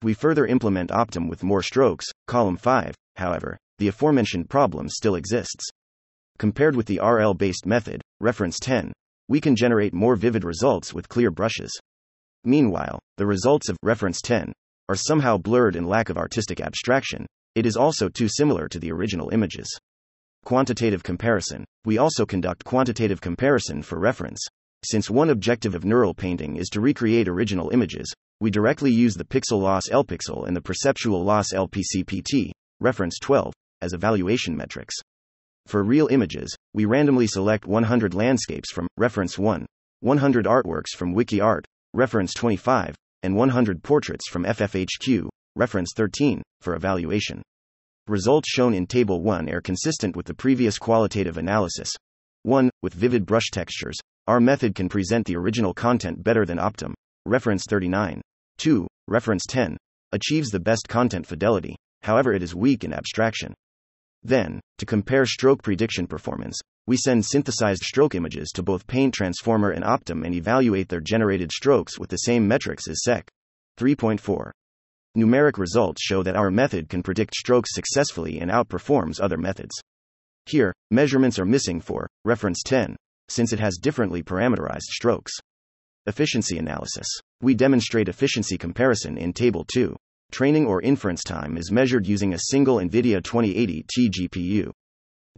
We 0.00 0.14
further 0.14 0.46
implement 0.46 0.90
Optim 0.90 1.28
with 1.28 1.42
more 1.42 1.62
strokes, 1.62 2.06
column 2.28 2.56
5, 2.56 2.94
however, 3.16 3.58
the 3.78 3.88
aforementioned 3.88 4.48
problem 4.48 4.88
still 4.88 5.16
exists. 5.16 5.68
Compared 6.38 6.76
with 6.76 6.86
the 6.86 7.00
RL 7.00 7.34
based 7.34 7.66
method, 7.66 8.00
reference 8.20 8.60
10, 8.60 8.92
we 9.28 9.40
can 9.40 9.56
generate 9.56 9.92
more 9.92 10.14
vivid 10.14 10.44
results 10.44 10.94
with 10.94 11.08
clear 11.08 11.32
brushes. 11.32 11.72
Meanwhile, 12.44 12.98
the 13.18 13.26
results 13.26 13.68
of 13.68 13.76
reference 13.84 14.20
10 14.20 14.52
are 14.88 14.96
somehow 14.96 15.38
blurred 15.38 15.76
and 15.76 15.86
lack 15.86 16.08
of 16.08 16.18
artistic 16.18 16.60
abstraction. 16.60 17.24
It 17.54 17.66
is 17.66 17.76
also 17.76 18.08
too 18.08 18.28
similar 18.28 18.68
to 18.68 18.80
the 18.80 18.90
original 18.90 19.30
images. 19.30 19.68
Quantitative 20.44 21.04
comparison. 21.04 21.64
We 21.84 21.98
also 21.98 22.26
conduct 22.26 22.64
quantitative 22.64 23.20
comparison 23.20 23.82
for 23.82 24.00
reference. 24.00 24.44
Since 24.84 25.08
one 25.08 25.30
objective 25.30 25.76
of 25.76 25.84
neural 25.84 26.14
painting 26.14 26.56
is 26.56 26.68
to 26.70 26.80
recreate 26.80 27.28
original 27.28 27.70
images, 27.70 28.12
we 28.40 28.50
directly 28.50 28.90
use 28.90 29.14
the 29.14 29.24
pixel 29.24 29.60
loss 29.60 29.88
LPixel 29.88 30.48
and 30.48 30.56
the 30.56 30.60
perceptual 30.60 31.22
loss 31.22 31.52
LPCPT, 31.52 32.50
reference 32.80 33.20
12, 33.20 33.52
as 33.82 33.92
evaluation 33.92 34.56
metrics. 34.56 34.96
For 35.68 35.84
real 35.84 36.08
images, 36.08 36.52
we 36.74 36.86
randomly 36.86 37.28
select 37.28 37.66
100 37.66 38.14
landscapes 38.14 38.72
from 38.72 38.88
reference 38.96 39.38
1, 39.38 39.64
100 40.00 40.46
artworks 40.46 40.96
from 40.96 41.14
WikiArt, 41.14 41.62
reference 41.94 42.34
25, 42.34 42.94
and 43.22 43.36
100 43.36 43.82
portraits 43.82 44.28
from 44.28 44.44
FFHQ, 44.44 45.28
reference 45.56 45.90
13, 45.94 46.42
for 46.60 46.74
evaluation. 46.74 47.42
Results 48.08 48.48
shown 48.48 48.74
in 48.74 48.86
Table 48.86 49.22
1 49.22 49.48
are 49.50 49.60
consistent 49.60 50.16
with 50.16 50.26
the 50.26 50.34
previous 50.34 50.78
qualitative 50.78 51.36
analysis. 51.36 51.90
1. 52.42 52.70
With 52.82 52.94
vivid 52.94 53.24
brush 53.24 53.50
textures, 53.52 53.96
our 54.26 54.40
method 54.40 54.74
can 54.74 54.88
present 54.88 55.26
the 55.26 55.36
original 55.36 55.72
content 55.72 56.22
better 56.22 56.44
than 56.44 56.58
Optim, 56.58 56.94
reference 57.26 57.64
39. 57.68 58.20
2. 58.58 58.86
Reference 59.08 59.44
10 59.48 59.76
achieves 60.12 60.50
the 60.50 60.60
best 60.60 60.88
content 60.88 61.26
fidelity, 61.26 61.76
however, 62.02 62.32
it 62.32 62.42
is 62.42 62.54
weak 62.54 62.84
in 62.84 62.92
abstraction. 62.92 63.54
Then, 64.24 64.60
to 64.78 64.86
compare 64.86 65.26
stroke 65.26 65.62
prediction 65.62 66.06
performance, 66.06 66.60
we 66.86 66.96
send 66.96 67.24
synthesized 67.24 67.82
stroke 67.82 68.14
images 68.14 68.50
to 68.54 68.62
both 68.62 68.86
Paint 68.86 69.14
Transformer 69.14 69.70
and 69.70 69.84
Optim 69.84 70.24
and 70.24 70.34
evaluate 70.34 70.88
their 70.88 71.00
generated 71.00 71.50
strokes 71.52 71.98
with 71.98 72.10
the 72.10 72.18
same 72.18 72.46
metrics 72.46 72.88
as 72.88 73.02
SEC. 73.02 73.28
3.4. 73.78 74.50
Numeric 75.16 75.58
results 75.58 76.02
show 76.02 76.22
that 76.22 76.36
our 76.36 76.50
method 76.50 76.88
can 76.88 77.02
predict 77.02 77.34
strokes 77.34 77.74
successfully 77.74 78.40
and 78.40 78.50
outperforms 78.50 79.20
other 79.20 79.36
methods. 79.36 79.74
Here, 80.46 80.72
measurements 80.90 81.38
are 81.38 81.44
missing 81.44 81.80
for 81.80 82.08
reference 82.24 82.62
10, 82.64 82.96
since 83.28 83.52
it 83.52 83.60
has 83.60 83.78
differently 83.80 84.22
parameterized 84.22 84.90
strokes. 84.90 85.32
Efficiency 86.06 86.58
analysis. 86.58 87.06
We 87.40 87.54
demonstrate 87.54 88.08
efficiency 88.08 88.58
comparison 88.58 89.16
in 89.16 89.32
Table 89.32 89.64
2. 89.72 89.94
Training 90.32 90.64
or 90.64 90.80
inference 90.80 91.22
time 91.22 91.58
is 91.58 91.70
measured 91.70 92.06
using 92.06 92.32
a 92.32 92.38
single 92.48 92.76
NVIDIA 92.76 93.22
2080 93.22 93.84
Ti 93.86 94.08
GPU. 94.08 94.70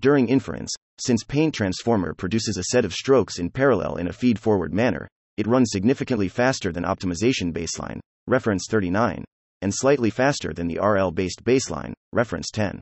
During 0.00 0.28
inference, 0.28 0.72
since 1.00 1.24
Paint 1.24 1.52
Transformer 1.52 2.14
produces 2.14 2.56
a 2.56 2.70
set 2.70 2.84
of 2.84 2.94
strokes 2.94 3.40
in 3.40 3.50
parallel 3.50 3.96
in 3.96 4.06
a 4.06 4.12
feed 4.12 4.38
forward 4.38 4.72
manner, 4.72 5.08
it 5.36 5.48
runs 5.48 5.70
significantly 5.72 6.28
faster 6.28 6.70
than 6.70 6.84
optimization 6.84 7.52
baseline, 7.52 7.98
reference 8.28 8.68
39, 8.70 9.24
and 9.62 9.74
slightly 9.74 10.10
faster 10.10 10.52
than 10.52 10.68
the 10.68 10.78
RL 10.78 11.10
based 11.10 11.42
baseline, 11.42 11.92
reference 12.12 12.52
10. 12.52 12.80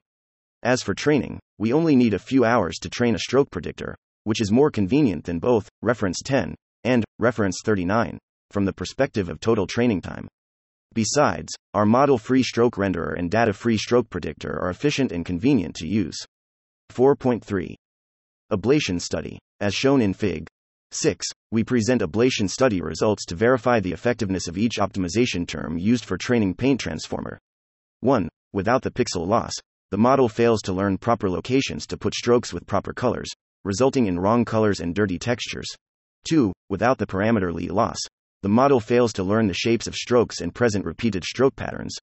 As 0.62 0.82
for 0.82 0.92
training, 0.92 1.40
we 1.56 1.72
only 1.72 1.96
need 1.96 2.12
a 2.12 2.18
few 2.18 2.44
hours 2.44 2.76
to 2.82 2.90
train 2.90 3.14
a 3.14 3.20
stroke 3.20 3.50
predictor, 3.50 3.96
which 4.24 4.42
is 4.42 4.52
more 4.52 4.70
convenient 4.70 5.24
than 5.24 5.38
both, 5.38 5.66
reference 5.80 6.20
10, 6.22 6.54
and, 6.84 7.06
reference 7.18 7.62
39, 7.64 8.18
from 8.50 8.66
the 8.66 8.72
perspective 8.74 9.30
of 9.30 9.40
total 9.40 9.66
training 9.66 10.02
time. 10.02 10.28
Besides, 10.94 11.52
our 11.72 11.86
model 11.86 12.18
free 12.18 12.42
stroke 12.42 12.76
renderer 12.76 13.18
and 13.18 13.30
data 13.30 13.52
free 13.52 13.78
stroke 13.78 14.10
predictor 14.10 14.58
are 14.60 14.70
efficient 14.70 15.10
and 15.10 15.24
convenient 15.24 15.74
to 15.76 15.86
use. 15.86 16.18
4.3 16.92 17.74
Ablation 18.52 19.00
Study. 19.00 19.38
As 19.60 19.74
shown 19.74 20.02
in 20.02 20.12
Fig. 20.12 20.46
6, 20.90 21.26
we 21.50 21.64
present 21.64 22.02
ablation 22.02 22.50
study 22.50 22.82
results 22.82 23.24
to 23.24 23.34
verify 23.34 23.80
the 23.80 23.92
effectiveness 23.92 24.46
of 24.46 24.58
each 24.58 24.76
optimization 24.78 25.48
term 25.48 25.78
used 25.78 26.04
for 26.04 26.18
training 26.18 26.54
Paint 26.54 26.80
Transformer. 26.80 27.38
1. 28.00 28.28
Without 28.52 28.82
the 28.82 28.90
pixel 28.90 29.26
loss, 29.26 29.54
the 29.90 29.96
model 29.96 30.28
fails 30.28 30.60
to 30.62 30.74
learn 30.74 30.98
proper 30.98 31.30
locations 31.30 31.86
to 31.86 31.96
put 31.96 32.14
strokes 32.14 32.52
with 32.52 32.66
proper 32.66 32.92
colors, 32.92 33.30
resulting 33.64 34.06
in 34.06 34.20
wrong 34.20 34.44
colors 34.44 34.80
and 34.80 34.94
dirty 34.94 35.18
textures. 35.18 35.68
2. 36.28 36.52
Without 36.68 36.98
the 36.98 37.06
parameter 37.06 37.50
Lie 37.52 37.72
loss, 37.72 37.98
the 38.42 38.48
model 38.48 38.80
fails 38.80 39.12
to 39.12 39.22
learn 39.22 39.46
the 39.46 39.54
shapes 39.54 39.86
of 39.86 39.94
strokes 39.94 40.40
and 40.40 40.52
present 40.54 40.84
repeated 40.84 41.22
stroke 41.24 41.54
patterns. 41.54 41.94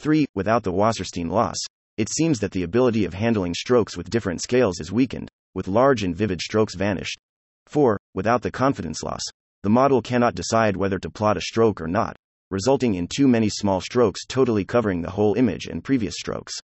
3. 0.00 0.26
Without 0.34 0.64
the 0.64 0.72
Wasserstein 0.72 1.30
loss, 1.30 1.56
it 1.96 2.08
seems 2.08 2.40
that 2.40 2.50
the 2.50 2.64
ability 2.64 3.04
of 3.04 3.14
handling 3.14 3.54
strokes 3.54 3.96
with 3.96 4.10
different 4.10 4.42
scales 4.42 4.80
is 4.80 4.90
weakened, 4.90 5.30
with 5.54 5.68
large 5.68 6.02
and 6.02 6.16
vivid 6.16 6.40
strokes 6.40 6.74
vanished. 6.74 7.20
4. 7.68 7.96
Without 8.12 8.42
the 8.42 8.50
confidence 8.50 9.04
loss, 9.04 9.22
the 9.62 9.70
model 9.70 10.02
cannot 10.02 10.34
decide 10.34 10.76
whether 10.76 10.98
to 10.98 11.08
plot 11.08 11.36
a 11.36 11.40
stroke 11.40 11.80
or 11.80 11.86
not, 11.86 12.16
resulting 12.50 12.94
in 12.94 13.06
too 13.06 13.28
many 13.28 13.48
small 13.48 13.80
strokes 13.80 14.26
totally 14.26 14.64
covering 14.64 15.00
the 15.00 15.10
whole 15.10 15.34
image 15.34 15.66
and 15.66 15.84
previous 15.84 16.16
strokes. 16.18 16.54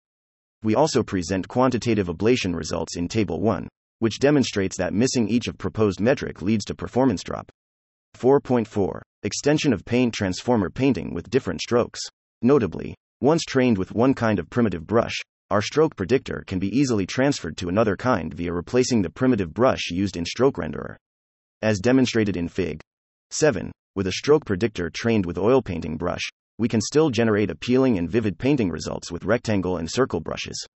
We 0.64 0.74
also 0.74 1.04
present 1.04 1.46
quantitative 1.46 2.08
ablation 2.08 2.54
results 2.54 2.96
in 2.96 3.06
Table 3.06 3.40
1, 3.40 3.68
which 4.00 4.18
demonstrates 4.18 4.76
that 4.78 4.92
missing 4.92 5.28
each 5.28 5.46
of 5.46 5.56
proposed 5.56 6.00
metric 6.00 6.42
leads 6.42 6.64
to 6.64 6.74
performance 6.74 7.22
drop. 7.22 7.48
4.4 8.16 9.00
Extension 9.22 9.74
of 9.74 9.84
paint 9.84 10.14
transformer 10.14 10.70
painting 10.70 11.12
with 11.12 11.28
different 11.28 11.60
strokes. 11.60 12.00
Notably, 12.40 12.94
once 13.20 13.42
trained 13.44 13.76
with 13.76 13.92
one 13.92 14.14
kind 14.14 14.38
of 14.38 14.48
primitive 14.48 14.86
brush, 14.86 15.20
our 15.50 15.60
stroke 15.60 15.94
predictor 15.94 16.42
can 16.46 16.58
be 16.58 16.74
easily 16.74 17.04
transferred 17.04 17.58
to 17.58 17.68
another 17.68 17.98
kind 17.98 18.32
via 18.32 18.50
replacing 18.50 19.02
the 19.02 19.10
primitive 19.10 19.52
brush 19.52 19.90
used 19.90 20.16
in 20.16 20.24
Stroke 20.24 20.56
Renderer. 20.56 20.96
As 21.60 21.80
demonstrated 21.80 22.34
in 22.34 22.48
Fig. 22.48 22.80
7, 23.30 23.70
with 23.94 24.06
a 24.06 24.12
stroke 24.12 24.46
predictor 24.46 24.88
trained 24.88 25.26
with 25.26 25.36
oil 25.36 25.60
painting 25.60 25.98
brush, 25.98 26.22
we 26.56 26.66
can 26.66 26.80
still 26.80 27.10
generate 27.10 27.50
appealing 27.50 27.98
and 27.98 28.08
vivid 28.08 28.38
painting 28.38 28.70
results 28.70 29.12
with 29.12 29.26
rectangle 29.26 29.76
and 29.76 29.90
circle 29.90 30.20
brushes. 30.20 30.66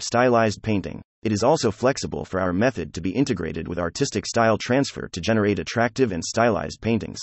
Stylized 0.00 0.62
painting. 0.62 1.00
It 1.22 1.32
is 1.32 1.42
also 1.42 1.70
flexible 1.70 2.24
for 2.24 2.38
our 2.38 2.52
method 2.52 2.94
to 2.94 3.00
be 3.00 3.10
integrated 3.10 3.66
with 3.66 3.78
artistic 3.78 4.24
style 4.24 4.56
transfer 4.56 5.08
to 5.08 5.20
generate 5.20 5.58
attractive 5.58 6.12
and 6.12 6.24
stylized 6.24 6.80
paintings. 6.80 7.18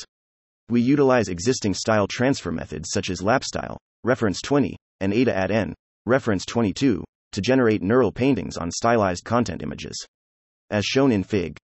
We 0.68 0.82
utilize 0.82 1.30
existing 1.30 1.76
style 1.76 2.08
transfer 2.08 2.52
methods 2.52 2.90
such 2.92 3.10
as 3.10 3.22
LapStyle, 3.22 3.78
reference 4.04 4.42
20, 4.42 4.76
and 5.00 5.14
AdaAttN, 5.14 5.74
reference 6.06 6.46
22, 6.46 7.04
to 7.32 7.42
generate 7.42 7.82
neural 7.82 8.12
paintings 8.12 8.58
on 8.58 8.70
stylized 8.72 9.24
content 9.24 9.64
images. 9.64 9.96
As 10.70 10.84
shown 10.86 11.12
in 11.12 11.24
Fig. 11.24 11.58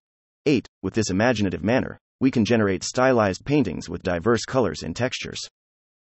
8, 0.46 0.66
with 0.82 0.94
this 0.94 1.10
imaginative 1.10 1.62
manner, 1.62 1.98
we 2.20 2.30
can 2.30 2.44
generate 2.44 2.84
stylized 2.84 3.44
paintings 3.44 3.88
with 3.88 4.02
diverse 4.02 4.44
colors 4.44 4.82
and 4.82 4.96
textures. 4.96 5.40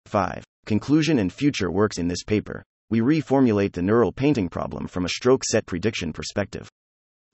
5. 0.07 0.43
Conclusion 0.65 1.19
and 1.19 1.31
future 1.31 1.71
works 1.71 1.97
in 1.97 2.07
this 2.07 2.23
paper. 2.23 2.63
We 2.89 3.01
reformulate 3.01 3.73
the 3.73 3.81
neural 3.81 4.13
painting 4.13 4.47
problem 4.47 4.87
from 4.87 5.03
a 5.03 5.09
stroke 5.09 5.43
set 5.43 5.65
prediction 5.65 6.13
perspective. 6.13 6.69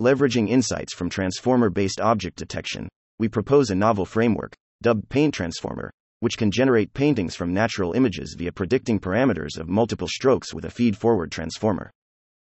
Leveraging 0.02 0.50
insights 0.50 0.96
from 0.96 1.12
transformer 1.12 1.70
based 1.70 2.02
object 2.02 2.38
detection, 2.38 2.90
we 3.20 3.28
propose 3.28 3.70
a 3.70 3.76
novel 3.76 4.06
framework, 4.06 4.56
dubbed 4.82 5.08
Paint 5.10 5.36
Transformer, 5.36 5.92
which 6.22 6.38
can 6.38 6.50
generate 6.50 6.96
paintings 6.96 7.36
from 7.36 7.54
natural 7.54 7.94
images 7.94 8.36
via 8.36 8.52
predicting 8.52 9.00
parameters 9.00 9.60
of 9.60 9.70
multiple 9.70 10.08
strokes 10.08 10.56
with 10.56 10.66
a 10.66 10.72
feed 10.72 10.98
forward 10.98 11.32
transformer. 11.32 11.92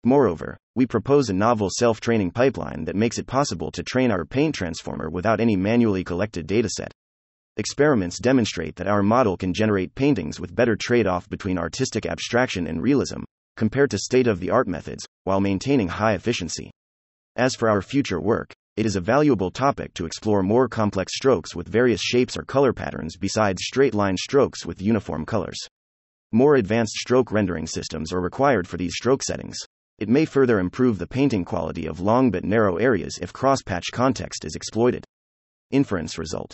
Moreover, 0.04 0.56
we 0.76 0.86
propose 0.86 1.30
a 1.30 1.34
novel 1.34 1.70
self 1.72 2.02
training 2.02 2.30
pipeline 2.30 2.86
that 2.86 2.96
makes 2.96 3.18
it 3.18 3.26
possible 3.26 3.72
to 3.72 3.82
train 3.82 4.12
our 4.12 4.26
paint 4.26 4.54
transformer 4.54 5.10
without 5.10 5.40
any 5.40 5.56
manually 5.56 6.04
collected 6.04 6.48
dataset. 6.48 6.92
Experiments 7.58 8.18
demonstrate 8.18 8.78
that 8.78 8.88
our 8.88 9.04
model 9.04 9.36
can 9.36 9.54
generate 9.54 9.94
paintings 9.94 10.40
with 10.40 10.56
better 10.56 10.78
trade 10.78 11.06
off 11.06 11.30
between 11.30 11.58
artistic 11.58 12.06
abstraction 12.06 12.66
and 12.66 12.82
realism, 12.82 13.24
compared 13.58 13.92
to 13.92 13.98
state 13.98 14.26
of 14.26 14.40
the 14.40 14.50
art 14.50 14.70
methods, 14.70 15.06
while 15.26 15.42
maintaining 15.42 15.90
high 15.90 16.14
efficiency. 16.14 16.72
As 17.36 17.54
for 17.54 17.70
our 17.70 17.82
future 17.82 18.22
work, 18.22 18.54
it 18.78 18.86
is 18.86 18.96
a 18.96 19.02
valuable 19.02 19.52
topic 19.52 19.94
to 19.96 20.06
explore 20.06 20.42
more 20.42 20.70
complex 20.70 21.14
strokes 21.14 21.54
with 21.54 21.68
various 21.68 22.00
shapes 22.02 22.38
or 22.38 22.44
color 22.44 22.72
patterns 22.72 23.18
besides 23.18 23.64
straight 23.66 23.94
line 23.94 24.16
strokes 24.16 24.66
with 24.66 24.82
uniform 24.82 25.26
colors. 25.26 25.60
More 26.32 26.56
advanced 26.56 26.94
stroke 26.94 27.34
rendering 27.34 27.68
systems 27.68 28.14
are 28.14 28.22
required 28.22 28.66
for 28.66 28.78
these 28.78 28.96
stroke 28.96 29.24
settings. 29.24 29.58
It 30.00 30.08
may 30.08 30.24
further 30.24 30.60
improve 30.60 30.98
the 30.98 31.06
painting 31.06 31.44
quality 31.44 31.86
of 31.86 32.00
long 32.00 32.32
but 32.32 32.46
narrow 32.46 32.78
areas 32.78 33.20
if 33.22 33.34
cross 33.34 33.62
patch 33.62 33.88
context 33.92 34.46
is 34.46 34.56
exploited. 34.56 35.04
Inference 35.72 36.18
result. 36.18 36.54